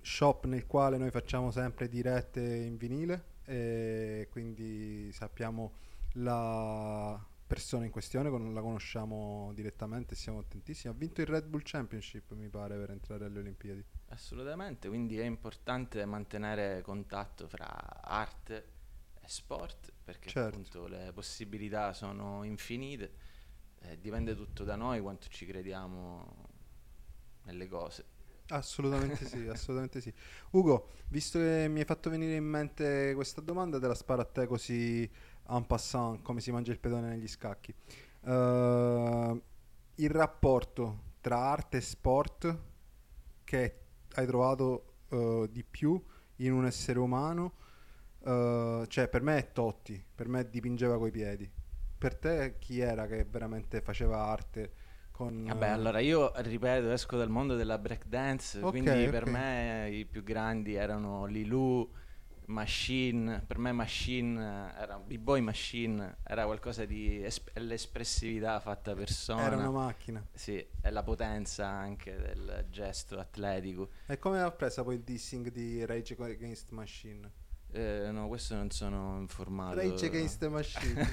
[0.00, 5.72] shop nel quale noi facciamo sempre dirette in vinile e quindi sappiamo
[6.14, 7.18] la
[7.54, 10.92] persona in questione, con- la conosciamo direttamente, siamo contentissimi.
[10.92, 13.84] Ha vinto il Red Bull Championship, mi pare, per entrare alle Olimpiadi.
[14.08, 17.66] Assolutamente, quindi è importante mantenere contatto fra
[18.02, 18.72] arte
[19.20, 20.48] e sport, perché Certo.
[20.48, 23.12] appunto le possibilità sono infinite,
[23.80, 26.48] eh, dipende tutto da noi quanto ci crediamo
[27.44, 28.04] nelle cose.
[28.48, 30.12] Assolutamente sì, assolutamente sì.
[30.50, 34.24] Ugo, visto che mi hai fatto venire in mente questa domanda, te la sparo a
[34.26, 35.10] te così
[35.48, 37.74] en passant, come si mangia il pedone negli scacchi.
[38.22, 39.42] Eh,
[39.96, 42.58] il rapporto tra arte e sport
[43.44, 43.80] che
[44.14, 46.02] hai trovato eh, di più
[46.36, 47.54] in un essere umano,
[48.24, 51.50] eh, cioè per me è Totti, per me dipingeva coi piedi.
[51.96, 54.72] Per te chi era che veramente faceva arte
[55.10, 55.44] con...
[55.44, 59.28] Vabbè, eh, allora io ripeto, esco dal mondo della breakdance, Ok, quindi per ok.
[59.28, 61.88] me i più grandi erano Lilu,
[62.46, 69.42] Machine, per me Machine era B-Boy Machine, era qualcosa di es- l'espressività fatta persona.
[69.42, 70.24] Era una macchina.
[70.32, 73.90] Sì, e la potenza anche del gesto atletico.
[74.06, 77.30] E come ha presa poi il dissing di Rage Against Machine?
[77.72, 79.76] Eh, no, questo non sono informato.
[79.76, 81.08] Rage Against Machine.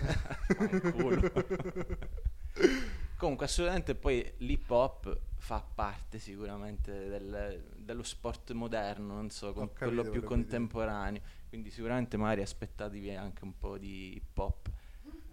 [3.21, 9.67] Comunque, assolutamente poi l'hip hop fa parte sicuramente del- dello sport moderno, non so, con
[9.67, 11.21] capito quello più contemporaneo.
[11.47, 14.71] Quindi sicuramente magari aspettatevi anche un po' di hip hop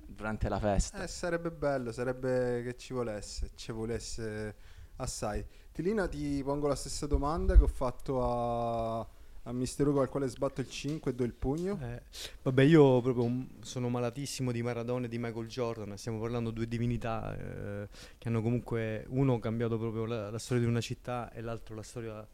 [0.06, 1.02] durante la festa.
[1.02, 4.54] Eh, sarebbe bello, sarebbe che ci volesse, ci volesse
[4.96, 5.42] assai.
[5.72, 9.08] Tilina, ti pongo la stessa domanda che ho fatto a,
[9.48, 11.78] a Mister Ugo al quale sbatto il 5 e do il pugno.
[11.82, 12.02] Eh,
[12.42, 15.96] vabbè, io proprio sono malatissimo di Maradona e di Michael Jordan.
[15.96, 20.64] Stiamo parlando di due divinità eh, che hanno comunque uno cambiato proprio la, la storia
[20.64, 22.28] di una città e l'altro la storia,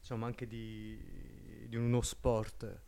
[0.00, 0.98] diciamo, anche di,
[1.68, 2.80] di uno sport.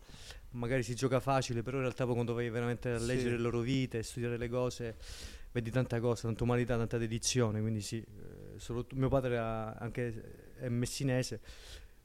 [0.53, 3.05] Magari si gioca facile, però in realtà poi quando vai veramente a Sì.
[3.05, 4.97] leggere le loro vite e studiare le cose,
[5.53, 7.61] vedi tanta cosa, tanta umanità, tanta dedizione.
[7.61, 11.41] Quindi sì, eh, soprattutto- mio padre ha- anche è messinese,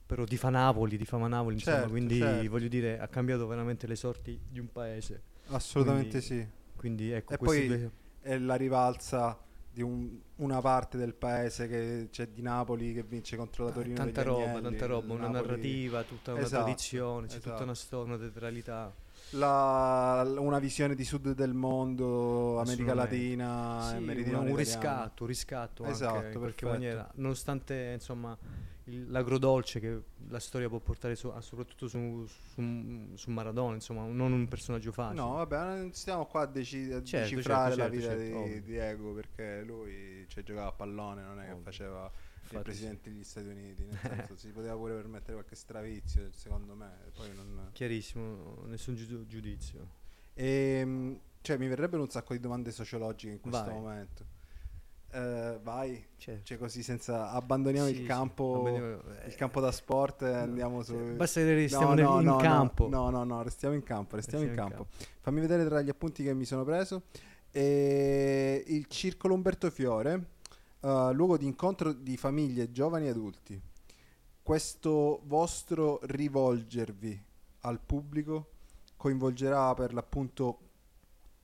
[0.06, 2.50] però tifa Napoli, tifa Napoli, insomma, Certo, quindi certo.
[2.50, 5.22] voglio dire, ha cambiato veramente le sorti di un paese.
[5.48, 6.48] Assolutamente quindi- sì.
[6.76, 7.92] Quindi ecco, E poi due...
[8.22, 9.40] è la rivalsa
[9.72, 13.96] di un- una parte del paese che c'è di Napoli che vince contro la Torino
[13.96, 17.64] tanta roba, Agnelli, tanta roba, una Napoli- narrativa, tutta una Esatto, tradizione, c'è tutta esatto.
[17.64, 18.94] una storia, una teatralità.
[19.32, 22.94] La- una visione di sud del mondo, America.
[22.94, 26.68] Latina, Sì, un, un riscatto, un riscatto Esatto, anche in qualche perfetto.
[26.72, 28.38] maniera, nonostante insomma
[28.86, 34.32] l'agrodolce che la storia può portare su- ah, soprattutto su, su, su Maradona, insomma, non
[34.32, 35.22] un personaggio facile.
[35.22, 38.48] No, vabbè, non stiamo qua a, deci- a Certo, decifrare certo, la certo, vita certo,
[38.54, 38.62] di.
[38.64, 41.64] Diego perché lui cioè, giocava a pallone, non è che Ovvio.
[41.64, 46.30] faceva il Infatti presidente degli Stati Uniti, nel senso si poteva pure permettere qualche stravizio,
[46.32, 46.92] secondo me.
[47.16, 47.70] Poi non...
[47.72, 49.88] Chiarissimo, nessun giu- giudizio.
[50.34, 53.74] Ehm, cioè, mi verrebbero un sacco di domande sociologiche in questo Vai.
[53.74, 54.26] momento.
[55.16, 56.42] Eh, vai, Certo.
[56.44, 60.82] cioè così senza abbandoniamo Sì, il sì, campo, abbandoniamo- il campo da sport e andiamo
[60.82, 60.96] su.
[61.16, 62.90] Basta che restiamo No, nel- no, in no, no, campo.
[62.90, 64.94] No, no, no, restiamo in campo, restiamo, in Restiamo in campo.
[65.22, 67.04] Fammi vedere tra gli appunti che mi sono preso.
[67.52, 70.30] E il Circolo Umberto Fiore,
[70.80, 73.62] eh, luogo di incontro di famiglie, giovani e adulti.
[74.42, 77.24] Questo vostro rivolgervi
[77.62, 78.48] al pubblico
[78.98, 80.58] coinvolgerà per l'appunto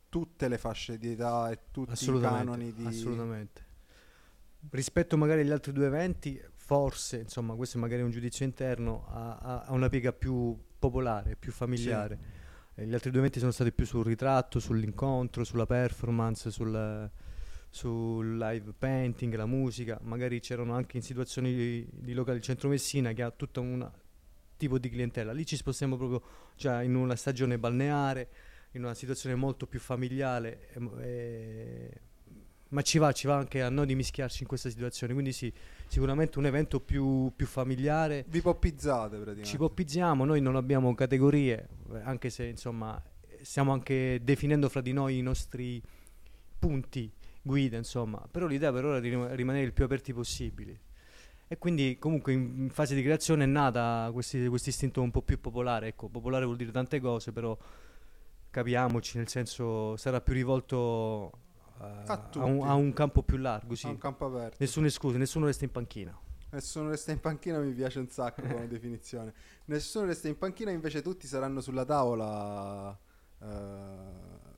[0.10, 2.86] tutte le fasce di età e tutti i canoni di...
[2.86, 3.68] assolutamente.
[4.72, 9.38] Rispetto magari agli altri due eventi, forse, insomma, questo è magari un giudizio interno, ha,
[9.38, 12.20] ha- una piega più popolare, più familiare.
[12.76, 17.10] Eh, Gli altri due eventi sono stati più sul ritratto, sull'incontro, sulla performance, sul,
[17.70, 19.98] sul live painting, la musica.
[20.02, 23.90] Magari c'erano anche in situazioni di, di locali centro Messina che ha tutta un
[24.58, 25.32] tipo di clientela.
[25.32, 26.22] Lì ci spostiamo proprio
[26.58, 28.30] già in una stagione balneare,
[28.72, 30.70] in una situazione molto più familiare.
[30.74, 32.02] e- e-
[32.70, 35.14] ma ci va, ci va anche a noi di mischiarci in questa situazione.
[35.14, 35.52] Quindi sì,
[35.88, 38.26] sicuramente un evento più, più familiare.
[38.28, 39.50] Vi poppizzate praticamente.
[39.50, 41.68] Ci poppizziamo, noi non abbiamo categorie,
[42.04, 43.02] anche se insomma
[43.42, 45.82] stiamo anche definendo fra di noi i nostri
[46.60, 48.28] punti guida, insomma.
[48.30, 50.78] Però l'idea per ora è di rim- rimanere il più aperti possibili.
[51.48, 54.38] E quindi comunque in, in fase di creazione è nata questo
[54.70, 55.88] istinto un po' più popolare.
[55.88, 57.58] Ecco, popolare vuol dire tante cose, però
[58.50, 61.32] capiamoci, nel senso sarà più rivolto
[61.82, 63.88] eh, A a, un, a un campo più largo, sì.
[63.88, 64.58] A un campo aperto.
[64.60, 66.18] Nessuno escluso, nessuno resta in panchina.
[66.52, 69.34] Nessuno resta in panchina mi piace un sacco come definizione.
[69.66, 72.98] Nessuno resta in panchina, invece tutti saranno sulla tavola
[73.42, 73.46] eh,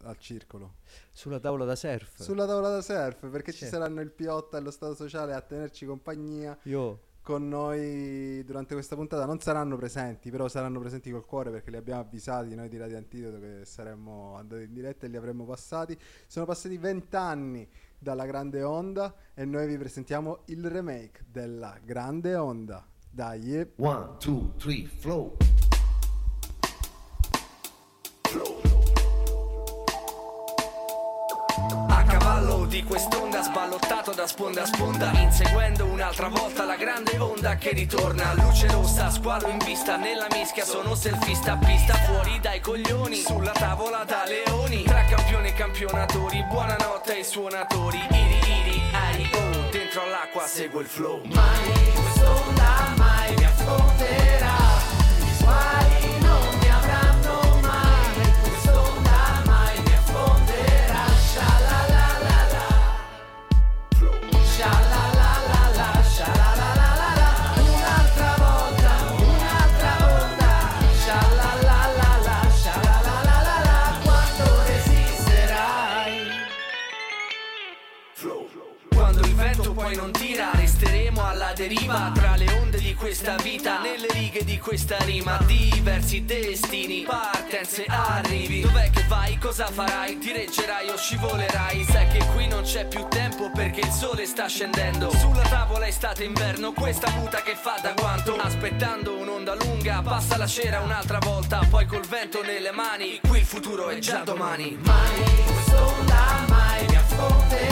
[0.03, 0.75] al circolo.
[1.11, 2.21] Sulla tavola da surf.
[2.21, 3.75] Sulla tavola da surf, perché ci Certo.
[3.75, 8.95] saranno il Piotta e lo Stato Sociale a tenerci compagnia Io con noi durante questa
[8.95, 9.25] puntata.
[9.25, 12.97] Non saranno presenti, però saranno presenti col cuore perché li abbiamo avvisati noi di Radio
[12.97, 15.97] Antidoto che saremmo andati in diretta e li avremmo passati.
[16.27, 22.85] Sono passati vent'anni dalla Grande Onda e noi vi presentiamo il remake della Grande Onda.
[23.13, 25.35] Dai, One, two, three, flow.
[32.71, 38.33] Di quest'onda sballottato da sponda a sponda Inseguendo un'altra volta la grande onda che ritorna.
[38.33, 44.05] Luce rossa, squalo in vista Nella mischia sono selfista Pista fuori dai coglioni Sulla tavola
[44.05, 44.83] da leoni.
[44.83, 50.87] Tra campioni e campionatori Buonanotte ai suonatori Iri iri, ai oh Dentro all'acqua seguo il
[50.87, 51.21] flow.
[51.25, 52.10] Mai
[81.67, 87.85] deriva tra le onde di questa vita, nelle righe di questa rima, diversi destini, partenze,
[87.87, 88.61] arrivi.
[88.61, 89.37] Dov'è che vai?
[89.37, 90.17] Cosa farai?
[90.17, 91.83] Ti reggerai o scivolerai?
[91.83, 95.11] Sai che qui non c'è più tempo perché il sole sta scendendo.
[95.11, 98.37] Sulla tavola estate inverno, questa muta che fa da guanto.
[98.37, 103.45] Aspettando un'onda lunga, passa la cera un'altra volta, poi col vento nelle mani, qui il
[103.45, 104.79] futuro è già domani.
[104.81, 107.70] Mai quest'onda mai mi affonderà.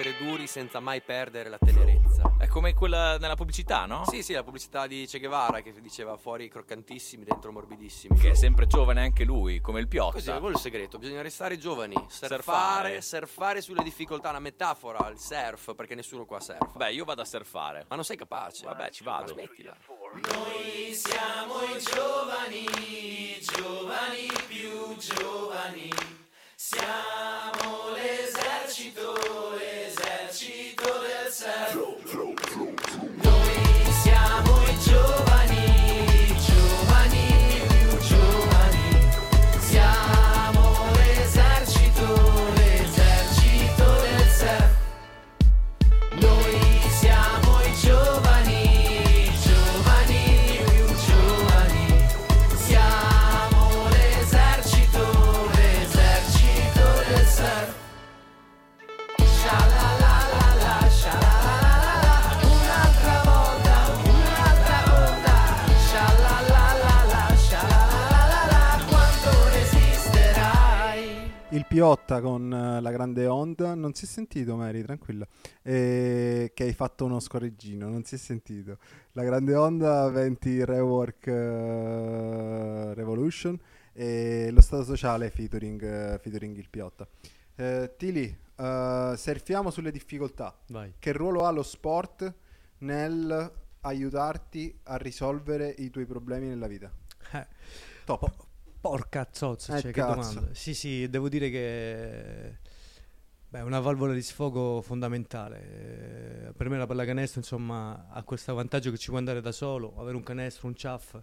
[0.00, 2.34] Essere duri senza mai perdere la tenerezza.
[2.38, 4.04] È come quella nella pubblicità, no?
[4.06, 8.18] Sì, sì, la pubblicità di Che Guevara che diceva fuori croccantissimi, dentro morbidissimi.
[8.18, 10.12] Che è sempre giovane anche lui, come il Piotta.
[10.14, 13.02] Così, quello è il segreto, bisogna restare giovani, surfare, Surfare.
[13.02, 16.72] surfare sulle difficoltà, una metafora, il surf, perché nessuno qua surfa.
[16.76, 17.84] Beh, io vado a surfare.
[17.88, 18.64] Ma non sei capace?
[18.64, 19.34] Vabbè, ci vado.
[19.34, 19.76] Ma smettila.
[20.12, 25.90] Noi siamo i giovani, i giovani più giovani.
[26.54, 29.14] Siamo l'esercito,
[30.40, 32.14] l'esercito del surf.
[33.22, 35.29] Noi siamo i giovani,
[71.70, 75.24] Piotta con eh, la grande onda, non si è sentito Mary, tranquilla,
[75.62, 78.78] Eh, che hai fatto uno scorreggino, non si è sentito.
[79.12, 83.56] La grande onda 20 Rework eh, Revolution
[83.92, 87.06] e lo Stato Sociale featuring, eh, featuring il Piotta.
[87.54, 90.52] Eh, Tili, surfiamo sulle difficoltà.
[90.70, 90.94] Vai.
[90.98, 92.34] Che ruolo ha lo sport
[92.78, 93.52] nel
[93.82, 96.90] aiutarti a risolvere i tuoi problemi nella vita?
[97.30, 97.46] Eh,
[98.04, 98.48] Top.
[98.80, 100.48] Porca zozza, Eh, cioè, che domanda.
[100.52, 102.56] Sì, sì, devo dire che
[103.48, 106.48] beh, è una valvola di sfogo fondamentale.
[106.48, 109.94] Eh, per me la pallacanestro, insomma, ha questo vantaggio che ci può andare da solo,
[109.98, 111.16] avere un canestro, un ciaff,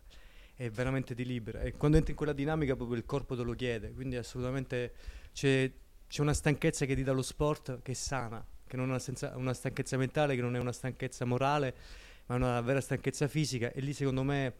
[0.56, 1.62] è veramente ti libera.
[1.62, 4.93] E quando entri in quella dinamica proprio il corpo te lo chiede, quindi assolutamente
[5.34, 5.72] c'è,
[6.08, 8.99] c'è una stanchezza che ti dà lo sport che è sana, che non è una,
[8.99, 11.74] senza- una stanchezza mentale, che non è una stanchezza morale,
[12.28, 14.53] ma è una vera stanchezza fisica e lì secondo me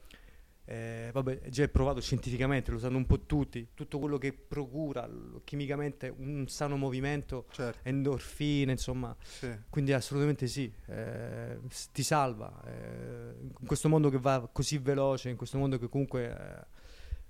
[0.70, 5.10] eh, vabbè, già è provato scientificamente, lo sanno un po' tutti, tutto quello che procura
[5.46, 7.80] chimicamente un sano movimento, Certo.
[7.88, 9.50] endorfine, insomma, Sì.
[9.70, 11.58] quindi assolutamente sì, eh,
[11.94, 12.62] ti salva.
[12.66, 16.66] eh, in questo mondo che va così veloce, in questo mondo che comunque eh,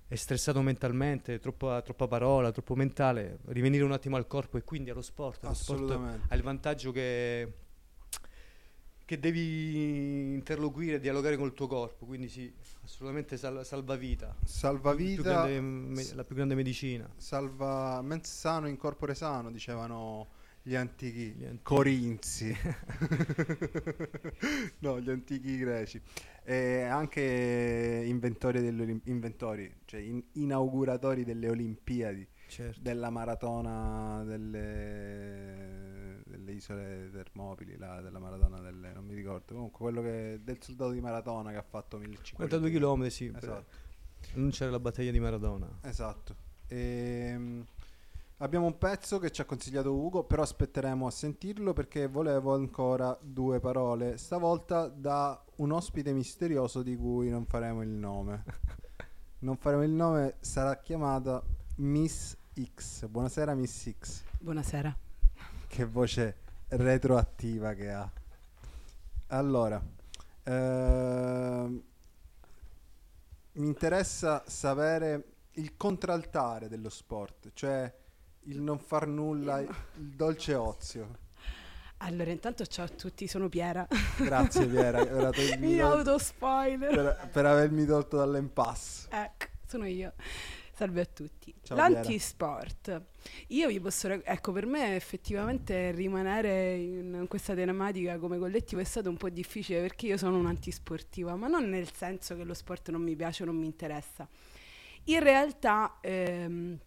[0.08, 4.90] è stressato mentalmente, troppa, troppa parola, troppo mentale, rivenire un attimo al corpo e quindi
[4.90, 5.44] allo sport.
[5.44, 5.90] Lo sport
[6.28, 7.52] ha il vantaggio che,
[9.08, 12.52] che devi interloquire, dialogare col tuo corpo, quindi sì,
[12.84, 14.36] assolutamente sal- salvavita.
[14.44, 17.10] Salvavita, grande me- la più grande medicina.
[17.16, 20.28] salva mens sano in corpore sano, dicevano
[20.60, 21.62] gli antichi, Gli antichi.
[21.62, 22.54] corinzi.
[24.80, 26.02] no, gli antichi greci.
[26.44, 32.80] E anche inventori delle Olim- inventori, cioè in- inauguratori delle Olimpiadi, Certo.
[32.80, 40.00] della maratona delle, delle isole Termopili, là, della maratona delle, non mi ricordo, comunque quello
[40.00, 43.32] che del soldato di maratona che ha fatto 1500 42 km, sì.
[43.34, 43.86] Esatto.
[44.34, 45.68] Annunciare la battaglia di Maradona.
[45.82, 46.34] Esatto.
[46.68, 47.64] Ehm,
[48.38, 53.16] abbiamo un pezzo che ci ha consigliato Ugo, però aspetteremo a sentirlo perché volevo ancora
[53.20, 58.44] due parole, stavolta da un ospite misterioso di cui non faremo il nome.
[59.40, 61.40] Non faremo il nome, sarà chiamata
[61.78, 62.36] Miss
[62.74, 63.06] X.
[63.06, 64.22] Buonasera Miss X.
[64.40, 64.96] Buonasera.
[65.68, 66.36] Che voce
[66.68, 68.10] retroattiva che ha.
[69.28, 69.80] Allora,
[70.42, 71.82] ehm,
[73.52, 77.92] mi interessa sapere il contraltare dello sport, cioè
[78.44, 81.26] il non far nulla, il dolce ozio.
[81.98, 83.86] Allora, intanto ciao a tutti, sono Piera.
[84.18, 85.32] Grazie Piera, tol-
[85.80, 86.94] autospoiler.
[86.94, 89.08] per, per avermi tolto dall'impasse.
[89.10, 90.12] Ecco, sono io.
[90.78, 91.52] Salve a tutti.
[91.60, 91.76] Ciao.
[91.76, 93.02] L'antisport.
[93.48, 94.06] Io vi posso...
[94.06, 99.28] ra- Ecco, per me effettivamente rimanere in questa tematica come collettivo è stato un po'
[99.28, 103.42] difficile perché io sono un'antisportiva, ma non nel senso che lo sport non mi piace
[103.42, 104.28] o non mi interessa.
[105.06, 106.78] In realtà ehm,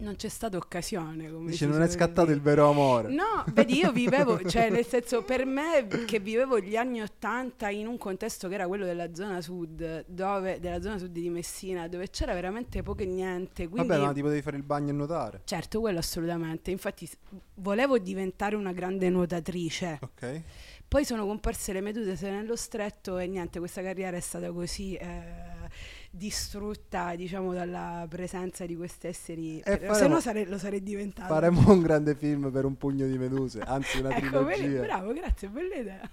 [0.00, 1.30] non c'è stata occasione.
[1.30, 2.36] Come Dice non è scattato dire.
[2.36, 3.08] il vero amore.
[3.12, 7.86] No, vedi, io vivevo, cioè nel senso per me che vivevo gli anni Ottanta in
[7.86, 12.08] un contesto che era quello della zona sud, dove, della zona sud di Messina, dove
[12.10, 13.68] c'era veramente poco e niente.
[13.68, 15.40] Quindi, Vabbè, ma ti potevi fare il bagno e nuotare.
[15.44, 16.70] certo, quello assolutamente.
[16.70, 17.08] Infatti
[17.54, 19.98] volevo diventare una grande nuotatrice.
[20.02, 20.42] Ok.
[20.88, 25.68] Poi sono comparse le meduse nello stretto e niente, questa carriera è stata così eh,
[26.18, 29.62] distrutta, diciamo, dalla presenza di questi esseri.
[29.64, 31.32] Se no sare- lo sarei diventato.
[31.32, 34.80] Faremo un grande film per un pugno di meduse, anzi una Ecco, trilogia.
[34.82, 36.10] bravo, grazie, bella idea.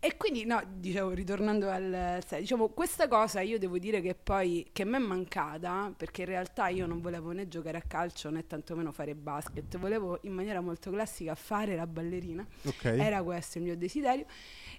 [0.00, 4.84] E quindi, no, dicevo, ritornando al diciamo, questa cosa io devo dire che poi, che
[4.84, 8.92] mi è mancata, perché in realtà io non volevo né giocare a calcio né tantomeno
[8.92, 12.84] fare basket, volevo in maniera molto classica fare la ballerina, Ok.
[12.84, 14.26] era questo il mio desiderio.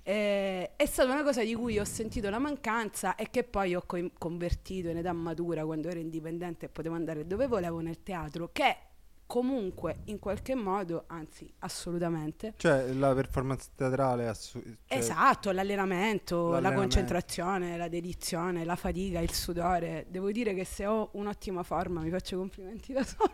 [0.08, 3.82] Eh, è stata una cosa di cui ho sentito la mancanza e che poi ho
[3.88, 8.50] co- convertito in età matura quando ero indipendente e potevo andare dove volevo nel teatro,
[8.52, 8.78] che
[9.26, 16.60] comunque in qualche modo, anzi assolutamente, Cioè, la performance teatrale assu- cioè, Esatto, l'allenamento, la
[16.60, 16.82] L'allenamento.
[16.82, 20.06] concentrazione, la dedizione, la fatica, il sudore.
[20.08, 23.34] Devo dire che se ho un'ottima forma mi faccio complimenti da sola.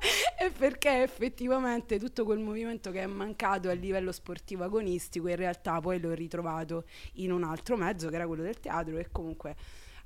[0.38, 5.80] e perché effettivamente tutto quel movimento che è mancato a livello sportivo agonistico in realtà
[5.80, 6.84] poi l'ho ritrovato
[7.14, 9.56] in un altro mezzo che era quello del teatro e comunque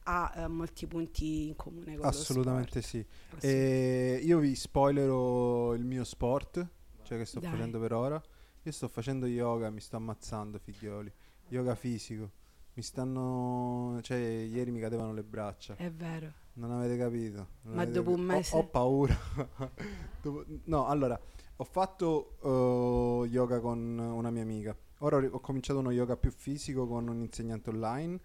[0.05, 3.05] ha eh, molti punti in comune con Assolutamente sì.
[3.07, 3.45] sport.
[3.45, 6.67] E io vi spoilerò il mio sport,
[7.03, 7.51] cioè che sto Dai.
[7.51, 8.23] facendo per ora.
[8.65, 11.13] Io sto facendo yoga, mi sto ammazzando, figlioli.
[11.49, 12.31] Yoga fisico.
[12.75, 13.99] Mi stanno...
[14.03, 15.77] Cioè, ieri mi cadevano le braccia.
[15.77, 16.33] È vero.
[16.55, 17.49] Non avete capito.
[17.63, 18.57] Non Ma avete dopo un capi- ho- mese?
[18.57, 19.17] Ho, paura.
[20.21, 21.19] Dopo- No, allora,
[21.57, 24.77] ho fatto eh, yoga con una mia amica.
[24.99, 28.21] Ora ho cominciato uno yoga più fisico con un insegnante online,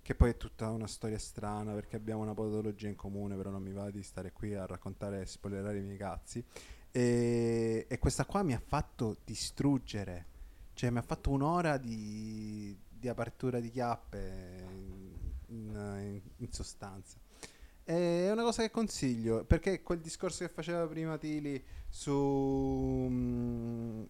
[0.00, 3.62] che poi è tutta una storia strana perché abbiamo una patologia in comune, però non
[3.62, 6.42] mi va di stare qui a raccontare e spoilerare i miei cazzi.
[6.90, 10.26] E, e questa qua mi ha fatto distruggere.
[10.74, 15.14] Cioè, mi ha fatto un'ora di, di apertura di chiappe in-
[15.48, 17.18] in- in sostanza.
[17.84, 22.12] È una cosa che consiglio perché quel discorso che faceva prima Tili su
[23.10, 24.02] mm,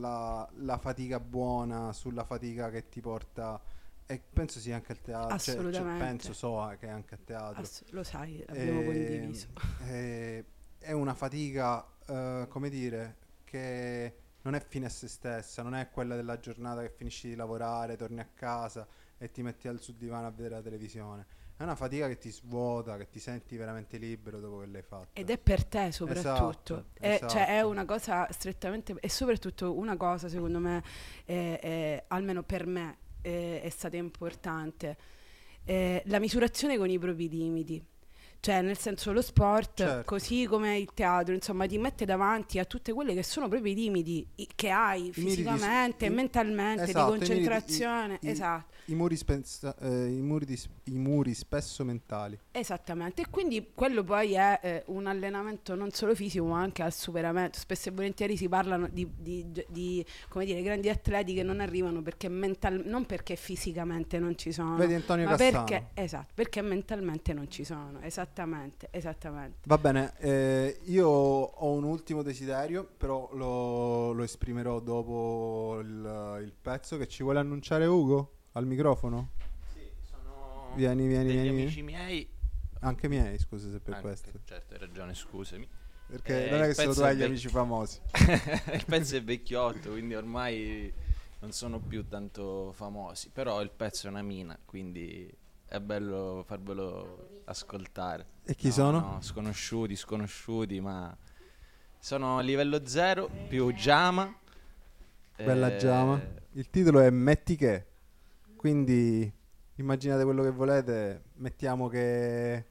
[0.00, 3.60] la, la fatica buona, sulla fatica che ti porta,
[4.06, 5.38] e penso sia anche al teatro.
[5.38, 6.04] cioè- cioè Assolutamente.
[6.04, 7.62] penso, so eh, che è anche al teatro.
[7.62, 9.46] Ass- lo sai, l'abbiamo Ehm, condiviso.
[9.88, 10.44] eh,
[10.78, 15.88] è una fatica, eh, come dire, che non è fine a se stessa, non è
[15.90, 19.94] quella della giornata che finisci di lavorare, torni a casa e ti metti al sul
[19.94, 21.26] divano a vedere la televisione.
[21.56, 25.20] È una fatica che ti svuota, che ti senti veramente libero dopo che l'hai fatta.
[25.20, 26.28] Ed è per te soprattutto.
[26.28, 27.68] Esatto, È, Cioè è esatto.
[27.68, 28.94] una cosa strettamente...
[28.98, 30.82] E soprattutto una cosa secondo me,
[31.24, 34.96] è- è- almeno per me, è, è stata importante.
[35.64, 37.82] è la misurazione con i propri limiti.
[38.44, 40.02] Cioè, nel senso, lo sport, Certo.
[40.04, 43.74] così come il teatro, insomma, ti mette davanti a tutte quelle che sono proprio i
[43.74, 48.18] limiti che hai di- fisicamente, i- mentalmente, esatto, di i- concentrazione.
[48.20, 48.72] i- esatto.
[48.88, 52.38] I muri, spensa- eh, i muri di i muri spesso mentali.
[52.50, 56.92] Esattamente, e quindi quello poi è eh, un allenamento non solo fisico ma anche al
[56.92, 57.58] superamento.
[57.58, 62.02] Spesso e volentieri si parlano di, di- di, come dire, grandi atleti che non arrivano
[62.02, 65.64] perché mental- non perché fisicamente non ci sono, Vedi Antonio ma Cassano.
[65.64, 68.00] perché, esatto, perché mentalmente non ci sono.
[68.02, 68.32] Esattamente,
[68.90, 69.58] esattamente.
[69.66, 76.52] Va bene, eh, io ho un ultimo desiderio, però lo, lo esprimerò dopo il, il
[76.60, 79.30] pezzo che ci vuole annunciare Ugo al microfono.
[80.02, 81.60] Sono Vieni, vieni, degli vieni.
[81.62, 82.28] amici miei.
[82.80, 84.30] Anche miei, scusa se per Anche- questo.
[84.44, 85.66] Certo, hai ragione, scusami.
[86.06, 88.00] Perché Eh, non è che solo pezzo tu hai gli vec- amici famosi.
[88.74, 90.92] il pezzo è vecchiotto, quindi ormai
[91.40, 93.30] non sono più tanto famosi.
[93.30, 95.32] Però il pezzo è una mina, quindi
[95.74, 98.26] è bello farvelo ascoltare.
[98.44, 99.00] E chi No, sono?
[99.00, 101.16] no, sconosciuti, sconosciuti, ma
[101.98, 104.32] sono a livello zero più Jama.
[105.36, 106.20] Bella eh, Giama.
[106.52, 107.86] Il titolo è Metti che.
[108.56, 109.30] Quindi
[109.76, 111.22] immaginate quello che volete.
[111.34, 112.66] Mettiamo che.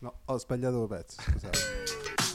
[0.00, 1.58] No, ho sbagliato pezzo, scusate.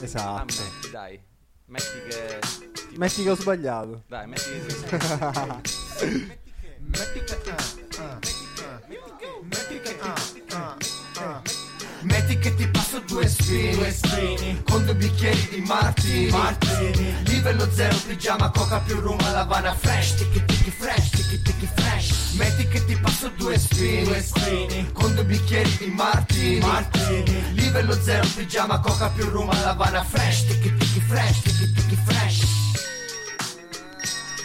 [0.00, 0.40] Esatto.
[0.42, 1.20] Ammetti, dai.
[1.66, 2.38] Metti che.
[2.72, 4.04] ti- Metti che ho sbagliato.
[4.06, 6.36] Dai, metti che.
[6.88, 7.57] Metti che ah, ah,
[12.58, 19.18] ti passo due spini, con due bicchieri di martini, livello zero pigiama coca più rum
[19.20, 20.16] alla Havana fresh.
[20.16, 22.32] Tiki tiki fresh tiki tiki fresh.
[22.32, 26.60] Metti che ti passo due spini, con due bicchieri di martini,
[27.52, 30.46] livello zero pigiama coca più rum alla Havana fresh.
[30.46, 32.42] Tiki tiki fresh tiki tiki fresh.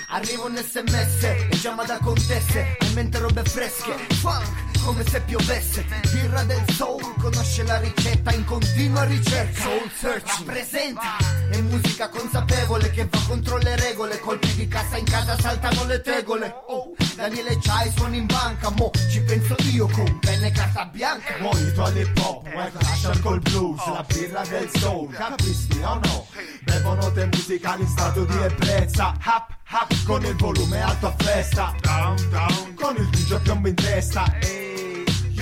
[0.09, 3.95] Arrivo un sms e giamma da contesse in mente robe fresche.
[4.22, 5.86] Funk come se piovesse.
[6.11, 9.61] Birra del soul Conosce la ricetta in continua ricerca.
[9.61, 11.17] Soul search Rappresenta
[11.49, 14.19] E musica consapevole che va contro le regole.
[14.19, 16.53] Colpi di cassa in casa saltano le tegole.
[16.67, 18.69] Oh Daniele Chai suona in banca.
[18.71, 21.38] Mo ci penso io con penne carta bianca.
[21.39, 26.27] Mojito all'hip hop, white Russian col blues La birra del soul, capisti o no?
[26.63, 29.13] Bevo note musicali in stato di ebbrezza.
[29.19, 31.74] Hap hap con il volume alto a festa.
[31.82, 32.74] Down down.
[32.76, 34.38] Con il DJ a piombo in testa.
[34.39, 34.92] Ehi,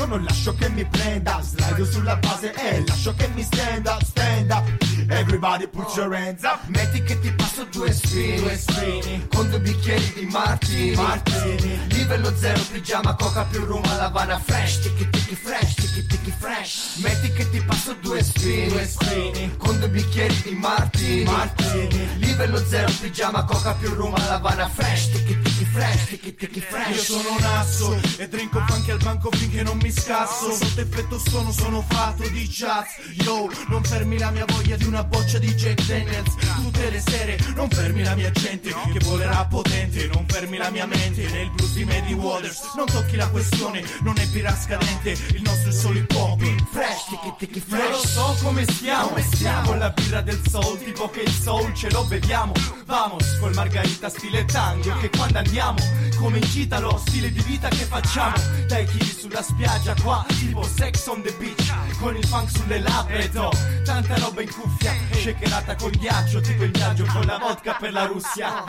[0.02, 4.04] Io non lascio che mi prenda Slido sulla base e lascio che mi stand up
[4.04, 6.60] Stand up Everybody put your hands up.
[6.68, 9.28] Metti che ti passo due spini, Due spini.
[9.28, 11.80] Con due bicchieri di martini, Martini.
[11.90, 16.96] Livello zero, pigiama, coca più rum Lavana fresh, tiki tiki fresh, tiki tiki fresh.
[17.02, 19.54] Metti che ti passo due spini, Due spini.
[19.58, 22.08] Con due bicchieri di martini, Martini.
[22.20, 26.96] Livello zero, pigiama, coca più rum Lavana fresh, tiki tiki fresh, tiki tiki fresh.
[26.96, 31.20] Io sono un asso e drinco anche al banco finché non mi scasso Sotto effetto
[31.20, 32.86] sono, sono fatto di jazz.
[33.24, 36.36] Yo, non fermi la mia voglia di una boccia di Jack Daniels.
[36.56, 40.08] Tutte le sere, non fermi la mia gente che volerà potente.
[40.08, 42.74] Non fermi la mia mente nel blues di Muddy Waters.
[42.76, 47.06] Non tocchi la questione, non è birra scadente Il nostro è solo hip hop Fresh,
[47.10, 49.70] tiki tiki Io lo fresh so come stiamo, Come stiamo?
[49.70, 52.54] Con la birra del soul, tipo che il soul ce lo beviamo.
[52.86, 55.80] Vamos, col margarita stile tango Che quando andiamo,
[56.20, 58.36] come in gita lo stile di vita che facciamo.
[58.68, 59.71] Dai chili sulla spiaggia
[60.02, 63.52] qua, tipo sex on the beach Con il funk sulle labbra e do
[63.84, 68.06] Tanta roba in cuffia, shakerata col ghiaccio Tipo il viaggio con la vodka per la
[68.06, 68.64] Russia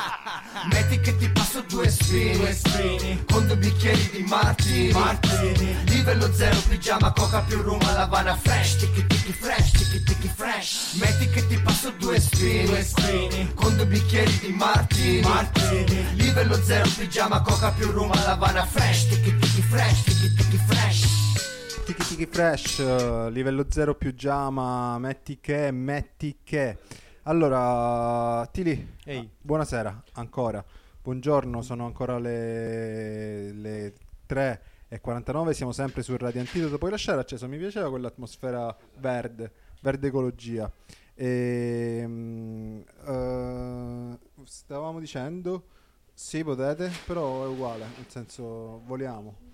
[0.71, 3.25] Metti che ti passo due spini, Due spini.
[3.31, 5.77] Con due bicchieri di martini, Martini.
[5.87, 11.29] Livello zero, pigiama, coca più rum Lavana fresh, tiki tiki fresh, tiki tiki fresh Metti
[11.31, 13.53] che ti passo due spini, Due spini.
[13.55, 16.15] Con due bicchieri di martini, Martini.
[16.15, 22.05] Livello zero, pigiama, coca più rum Lavana fresh, tiki tiki fresh, tiki tiki fresh Tiki
[22.05, 26.79] Tiki Fresh, eh, livello 0 più Giama, metti che, metti che.
[27.23, 29.27] Allora, Tili, Ehi.
[29.41, 30.63] buonasera ancora.
[31.03, 33.95] Buongiorno, sono ancora le, le
[34.27, 36.77] 3 e 49, siamo sempre su Radio Antidoto.
[36.77, 40.71] Puoi lasciare acceso, mi piaceva quell'atmosfera verde, verde ecologia.
[41.15, 45.65] E, mm, eh, stavamo dicendo,
[46.13, 49.52] sì potete, però è uguale, nel senso voliamo.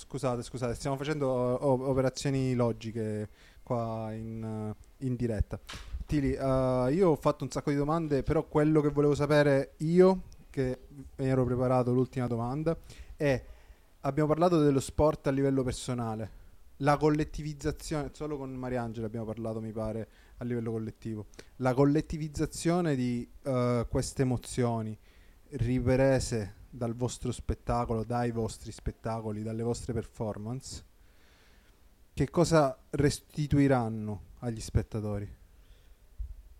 [0.00, 3.28] Scusate, scusate, stiamo facendo o- operazioni logiche
[3.62, 5.60] qua in, eh, in diretta.
[6.06, 10.22] Tili, eh, io ho fatto un sacco di domande, però quello che volevo sapere io,
[10.48, 10.86] che
[11.16, 12.74] mi ero preparato l'ultima domanda,
[13.14, 13.44] è,
[14.00, 16.30] abbiamo parlato dello sport a livello personale,
[16.78, 21.26] la collettivizzazione, solo con Mariangela abbiamo parlato mi pare a livello collettivo,
[21.56, 24.98] la collettivizzazione di eh, queste emozioni
[25.50, 30.84] riprese dal vostro spettacolo, dai vostri spettacoli, dalle vostre performance,
[32.14, 35.38] che cosa restituiranno agli spettatori?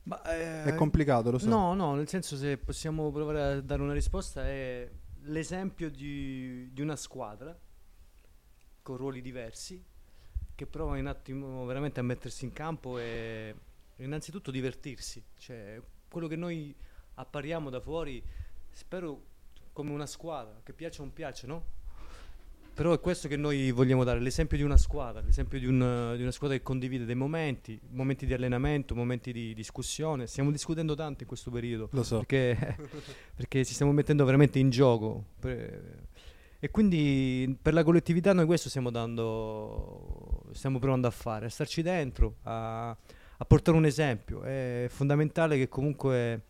[0.04, 1.48] Ma, eh, È complicato, lo so.
[1.48, 4.90] No, no, nel senso se possiamo provare a dare una risposta è
[5.24, 7.56] l'esempio di, di una squadra
[8.82, 9.84] con ruoli diversi
[10.54, 13.54] che prova un attimo veramente a mettersi in campo e
[13.96, 15.22] innanzitutto divertirsi.
[15.38, 16.74] Cioè, quello che noi
[17.14, 18.22] appariamo da fuori,
[18.70, 19.28] spero
[19.72, 21.78] come una squadra, che piace o non piace, no?
[22.72, 26.22] Però è questo che noi vogliamo dare, l'esempio di una squadra, l'esempio di, un- di
[26.22, 30.26] una squadra che condivide dei momenti, momenti di allenamento, momenti di discussione.
[30.26, 31.88] Stiamo discutendo tanto in questo periodo.
[31.92, 32.18] Lo so.
[32.18, 32.76] Perché,
[33.36, 35.24] perché ci stiamo mettendo veramente in gioco.
[35.42, 41.82] E quindi per la collettività noi questo stiamo dando, stiamo provando a fare, a starci
[41.82, 44.42] dentro, a, a portare un esempio.
[44.42, 46.44] È fondamentale che comunque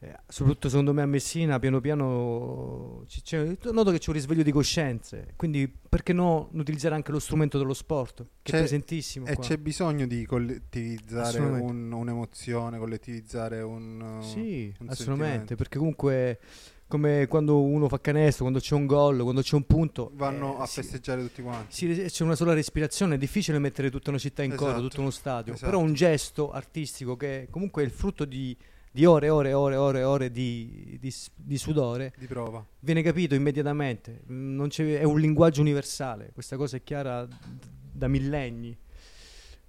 [0.00, 4.42] eh, soprattutto secondo me a Messina piano piano ci- c'è- noto che c'è un risveglio
[4.42, 9.26] di coscienze quindi perché no utilizzare anche lo strumento dello sport che C'è- è presentissimo
[9.26, 9.42] E qua.
[9.44, 16.40] c'è bisogno di collettivizzare un- un'emozione, collettivizzare un, sì un assolutamente perché comunque
[16.88, 20.62] come quando uno fa canestro quando c'è un gol quando c'è un punto Vanno eh,
[20.62, 21.74] a festeggiare tutti quanti.
[21.74, 25.00] sì, c'è una sola respirazione è difficile mettere tutta una città in coro Esatto, tutto
[25.00, 25.70] uno stadio esatto.
[25.70, 28.56] però un gesto artistico che comunque è il frutto di,
[28.96, 32.64] di ore e ore e ore e ore, ore di, di di sudore Di prova.
[32.78, 37.28] viene capito immediatamente, mm, non c'è- è un linguaggio universale, questa cosa è chiara
[37.92, 38.74] da millenni.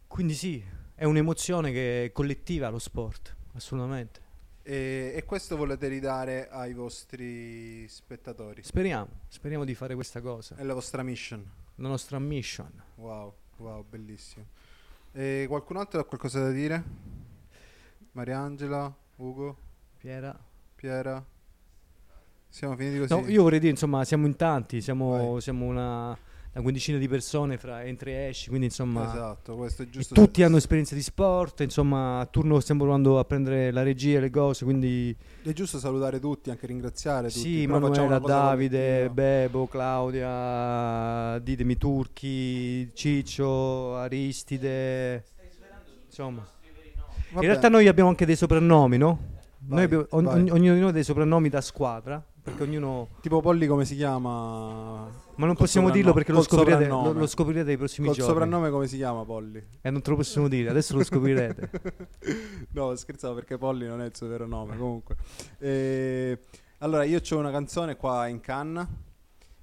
[0.07, 0.63] Quindi sì,
[0.95, 4.21] è un'emozione che è collettiva lo sport, assolutamente.
[4.63, 8.63] E, e questo volete ridare ai vostri spettatori?
[8.63, 10.55] Speriamo, speriamo di fare questa cosa.
[10.55, 11.45] È la vostra mission.
[11.75, 12.71] La nostra mission.
[12.95, 14.45] Wow, wow, bellissimo.
[15.11, 16.84] E qualcun altro ha qualcosa da dire?
[18.13, 19.57] Mariangela, Ugo,
[19.97, 20.38] Piera.
[20.76, 21.26] Piera?
[22.49, 23.13] Siamo finiti così?
[23.13, 27.57] No, io vorrei dire, insomma, siamo in tanti, siamo, siamo una, una quindicina di persone
[27.57, 29.05] fra entri e esci, quindi insomma...
[29.11, 30.13] Esatto, questo è e giusto.
[30.13, 34.30] tutti hanno esperienze di sport, insomma, a turno stiamo provando a prendere la regia, le
[34.30, 35.15] cose, quindi...
[35.41, 37.39] È giusto salutare tutti, anche ringraziare tutti.
[37.39, 39.09] Sì, però Manuela, Davide.
[39.09, 45.24] Bebo, Claudia, Ditemi Turchi, Ciccio, Aristide,
[46.05, 46.55] insomma.
[47.30, 47.45] Vabbè.
[47.45, 49.36] In realtà noi abbiamo anche dei soprannomi, no?
[49.59, 50.25] Vai, Noi abbiamo- vai.
[50.39, 53.09] ogn- ognuno di noi ha dei soprannomi da squadra, perché ognuno...
[53.21, 55.05] Tipo Polli come si chiama?
[55.36, 58.32] Ma non Col possiamo dirlo perché lo scoprirete, lo, lo scoprirete nei prossimi Col giorni.
[58.32, 59.61] soprannome come si chiama Polli?
[59.82, 61.69] E non te lo possiamo dire, adesso lo scoprirete.
[62.71, 64.78] no, scherzavo perché Polli non è il suo vero nome.
[64.78, 65.15] Comunque,
[65.59, 66.39] Eh,
[66.80, 68.88] allora io ho una canzone qua in canna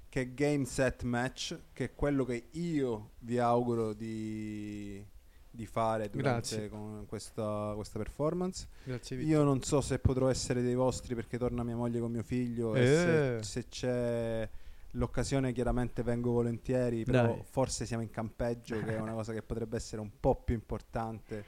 [0.08, 5.04] che è Game Set Match, che è quello che io vi auguro di,
[5.54, 6.68] di fare durante
[7.06, 8.66] questa, questa performance.
[8.82, 12.24] Grazie Io non so se potrò essere dei vostri perché torna mia moglie con mio
[12.24, 13.42] figlio e se, Eh.
[13.42, 14.48] se c'è
[14.92, 17.42] l'occasione chiaramente vengo volentieri, però Dai.
[17.48, 21.44] forse siamo in campeggio che è una cosa che potrebbe essere un po' più importante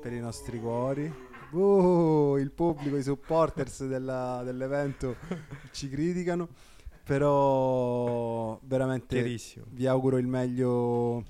[0.00, 1.10] per i nostri cuori.
[1.52, 5.16] Uh, il pubblico, i supporters della- dell'evento
[5.72, 6.48] ci criticano,
[7.04, 9.22] però veramente
[9.70, 11.24] vi auguro il meglio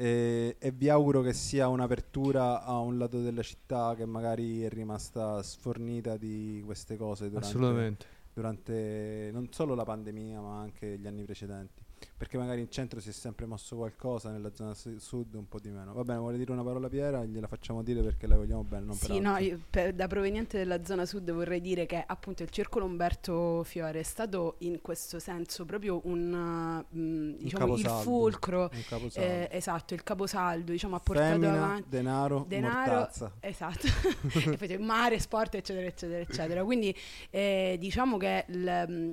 [0.00, 4.68] e, e vi auguro che sia un'apertura a un lato della città che magari è
[4.68, 11.24] rimasta sfornita di queste cose durante, durante non solo la pandemia ma anche gli anni
[11.24, 11.82] precedenti.
[12.18, 15.60] Perché magari in centro si è sempre mosso qualcosa, nella zona su- sud un po'
[15.60, 15.92] di meno.
[15.92, 17.24] Va bene, vuole dire una parola Piera?
[17.24, 20.84] Gliela facciamo dire perché la vogliamo bene, non Sì, no, io per- da proveniente della
[20.84, 25.64] zona sud vorrei dire che appunto il Circolo Umberto Fiore è stato in questo senso
[25.64, 29.30] proprio un, mh, diciamo, il caposaldo, fulcro, un caposaldo.
[29.30, 33.32] eh, esatto, il caposaldo, diciamo, ha portato Femmina, avanti denaro, mortazza.
[33.38, 33.86] esatto,
[34.68, 36.64] E mare, sport, eccetera, eccetera, eccetera.
[36.64, 36.92] Quindi
[37.30, 39.10] eh, diciamo che il, mm,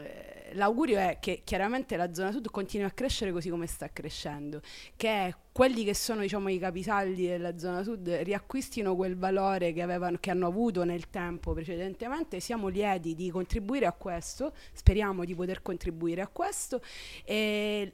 [0.00, 4.60] eh, l'augurio è che chiaramente la zona sud continui a crescere così come sta crescendo,
[4.96, 10.16] che quelli che sono diciamo, i capisaldi della zona sud riacquistino quel valore che, avevano,
[10.18, 12.40] che hanno avuto nel tempo precedentemente.
[12.40, 16.80] Siamo lieti di contribuire a questo, speriamo di poter contribuire a questo
[17.24, 17.92] e,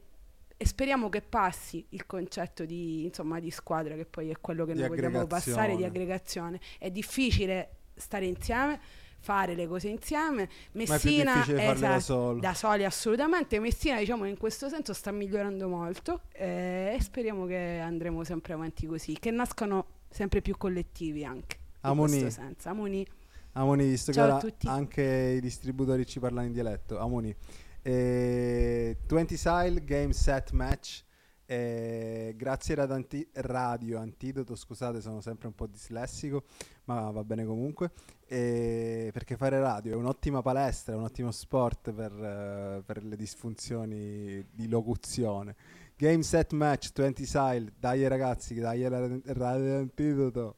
[0.57, 4.75] e speriamo che passi il concetto di, insomma, di squadra, che poi è quello che
[4.75, 6.57] Di noi vogliamo passare, di aggregazione.
[6.57, 6.61] aggregazione.
[6.79, 8.81] È difficile stare insieme,
[9.29, 10.49] fare le cose insieme.
[10.73, 12.41] Ma è più Messina farle da esatto, solo.
[12.41, 13.61] da soli assolutamente.
[13.61, 18.87] Messina, diciamo, in questo senso sta migliorando molto eh, e speriamo che andremo sempre avanti
[18.87, 21.59] così, che nascano sempre più collettivi anche.
[21.81, 22.27] Amoni.
[22.65, 23.07] Amoni.
[23.53, 24.67] Amoni, visto Ciao che ora tutti.
[24.67, 26.99] anche i distributori ci parlano in dialetto.
[26.99, 27.35] Amoni.
[27.83, 31.05] Eh, 20 Sile Game Set Match.
[31.51, 36.45] Eh, grazie ad Anti- Radio Antidoto, scusate, sono sempre un po' dislessico,
[36.85, 37.91] ma va bene comunque.
[38.27, 43.17] Eh, perché fare radio è un'ottima palestra, è un ottimo sport per, eh, per le
[43.17, 45.57] disfunzioni di locuzione.
[45.97, 50.57] Game Set Match 20 Sile, dai ragazzi, dai la- Radio Antidoto.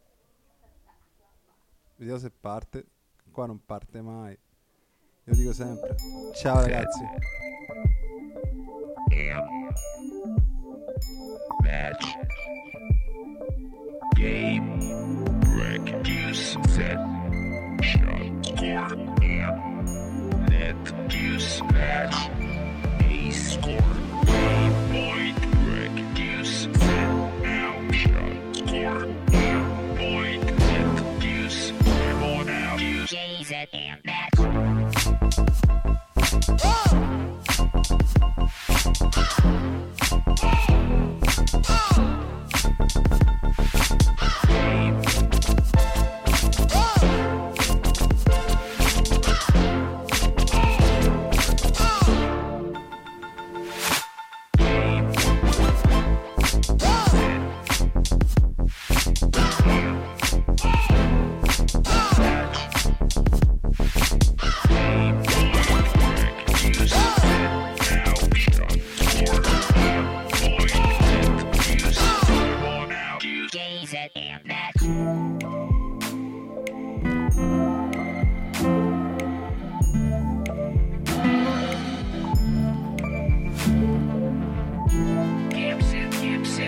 [1.98, 2.84] Vediamo se parte.
[3.30, 4.36] Qua non parte mai.
[5.24, 5.94] Io dico sempre.
[6.34, 7.04] Ciao ragazzi.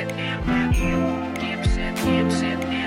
[0.08, 2.81] Gibson, Gibson, Gibson.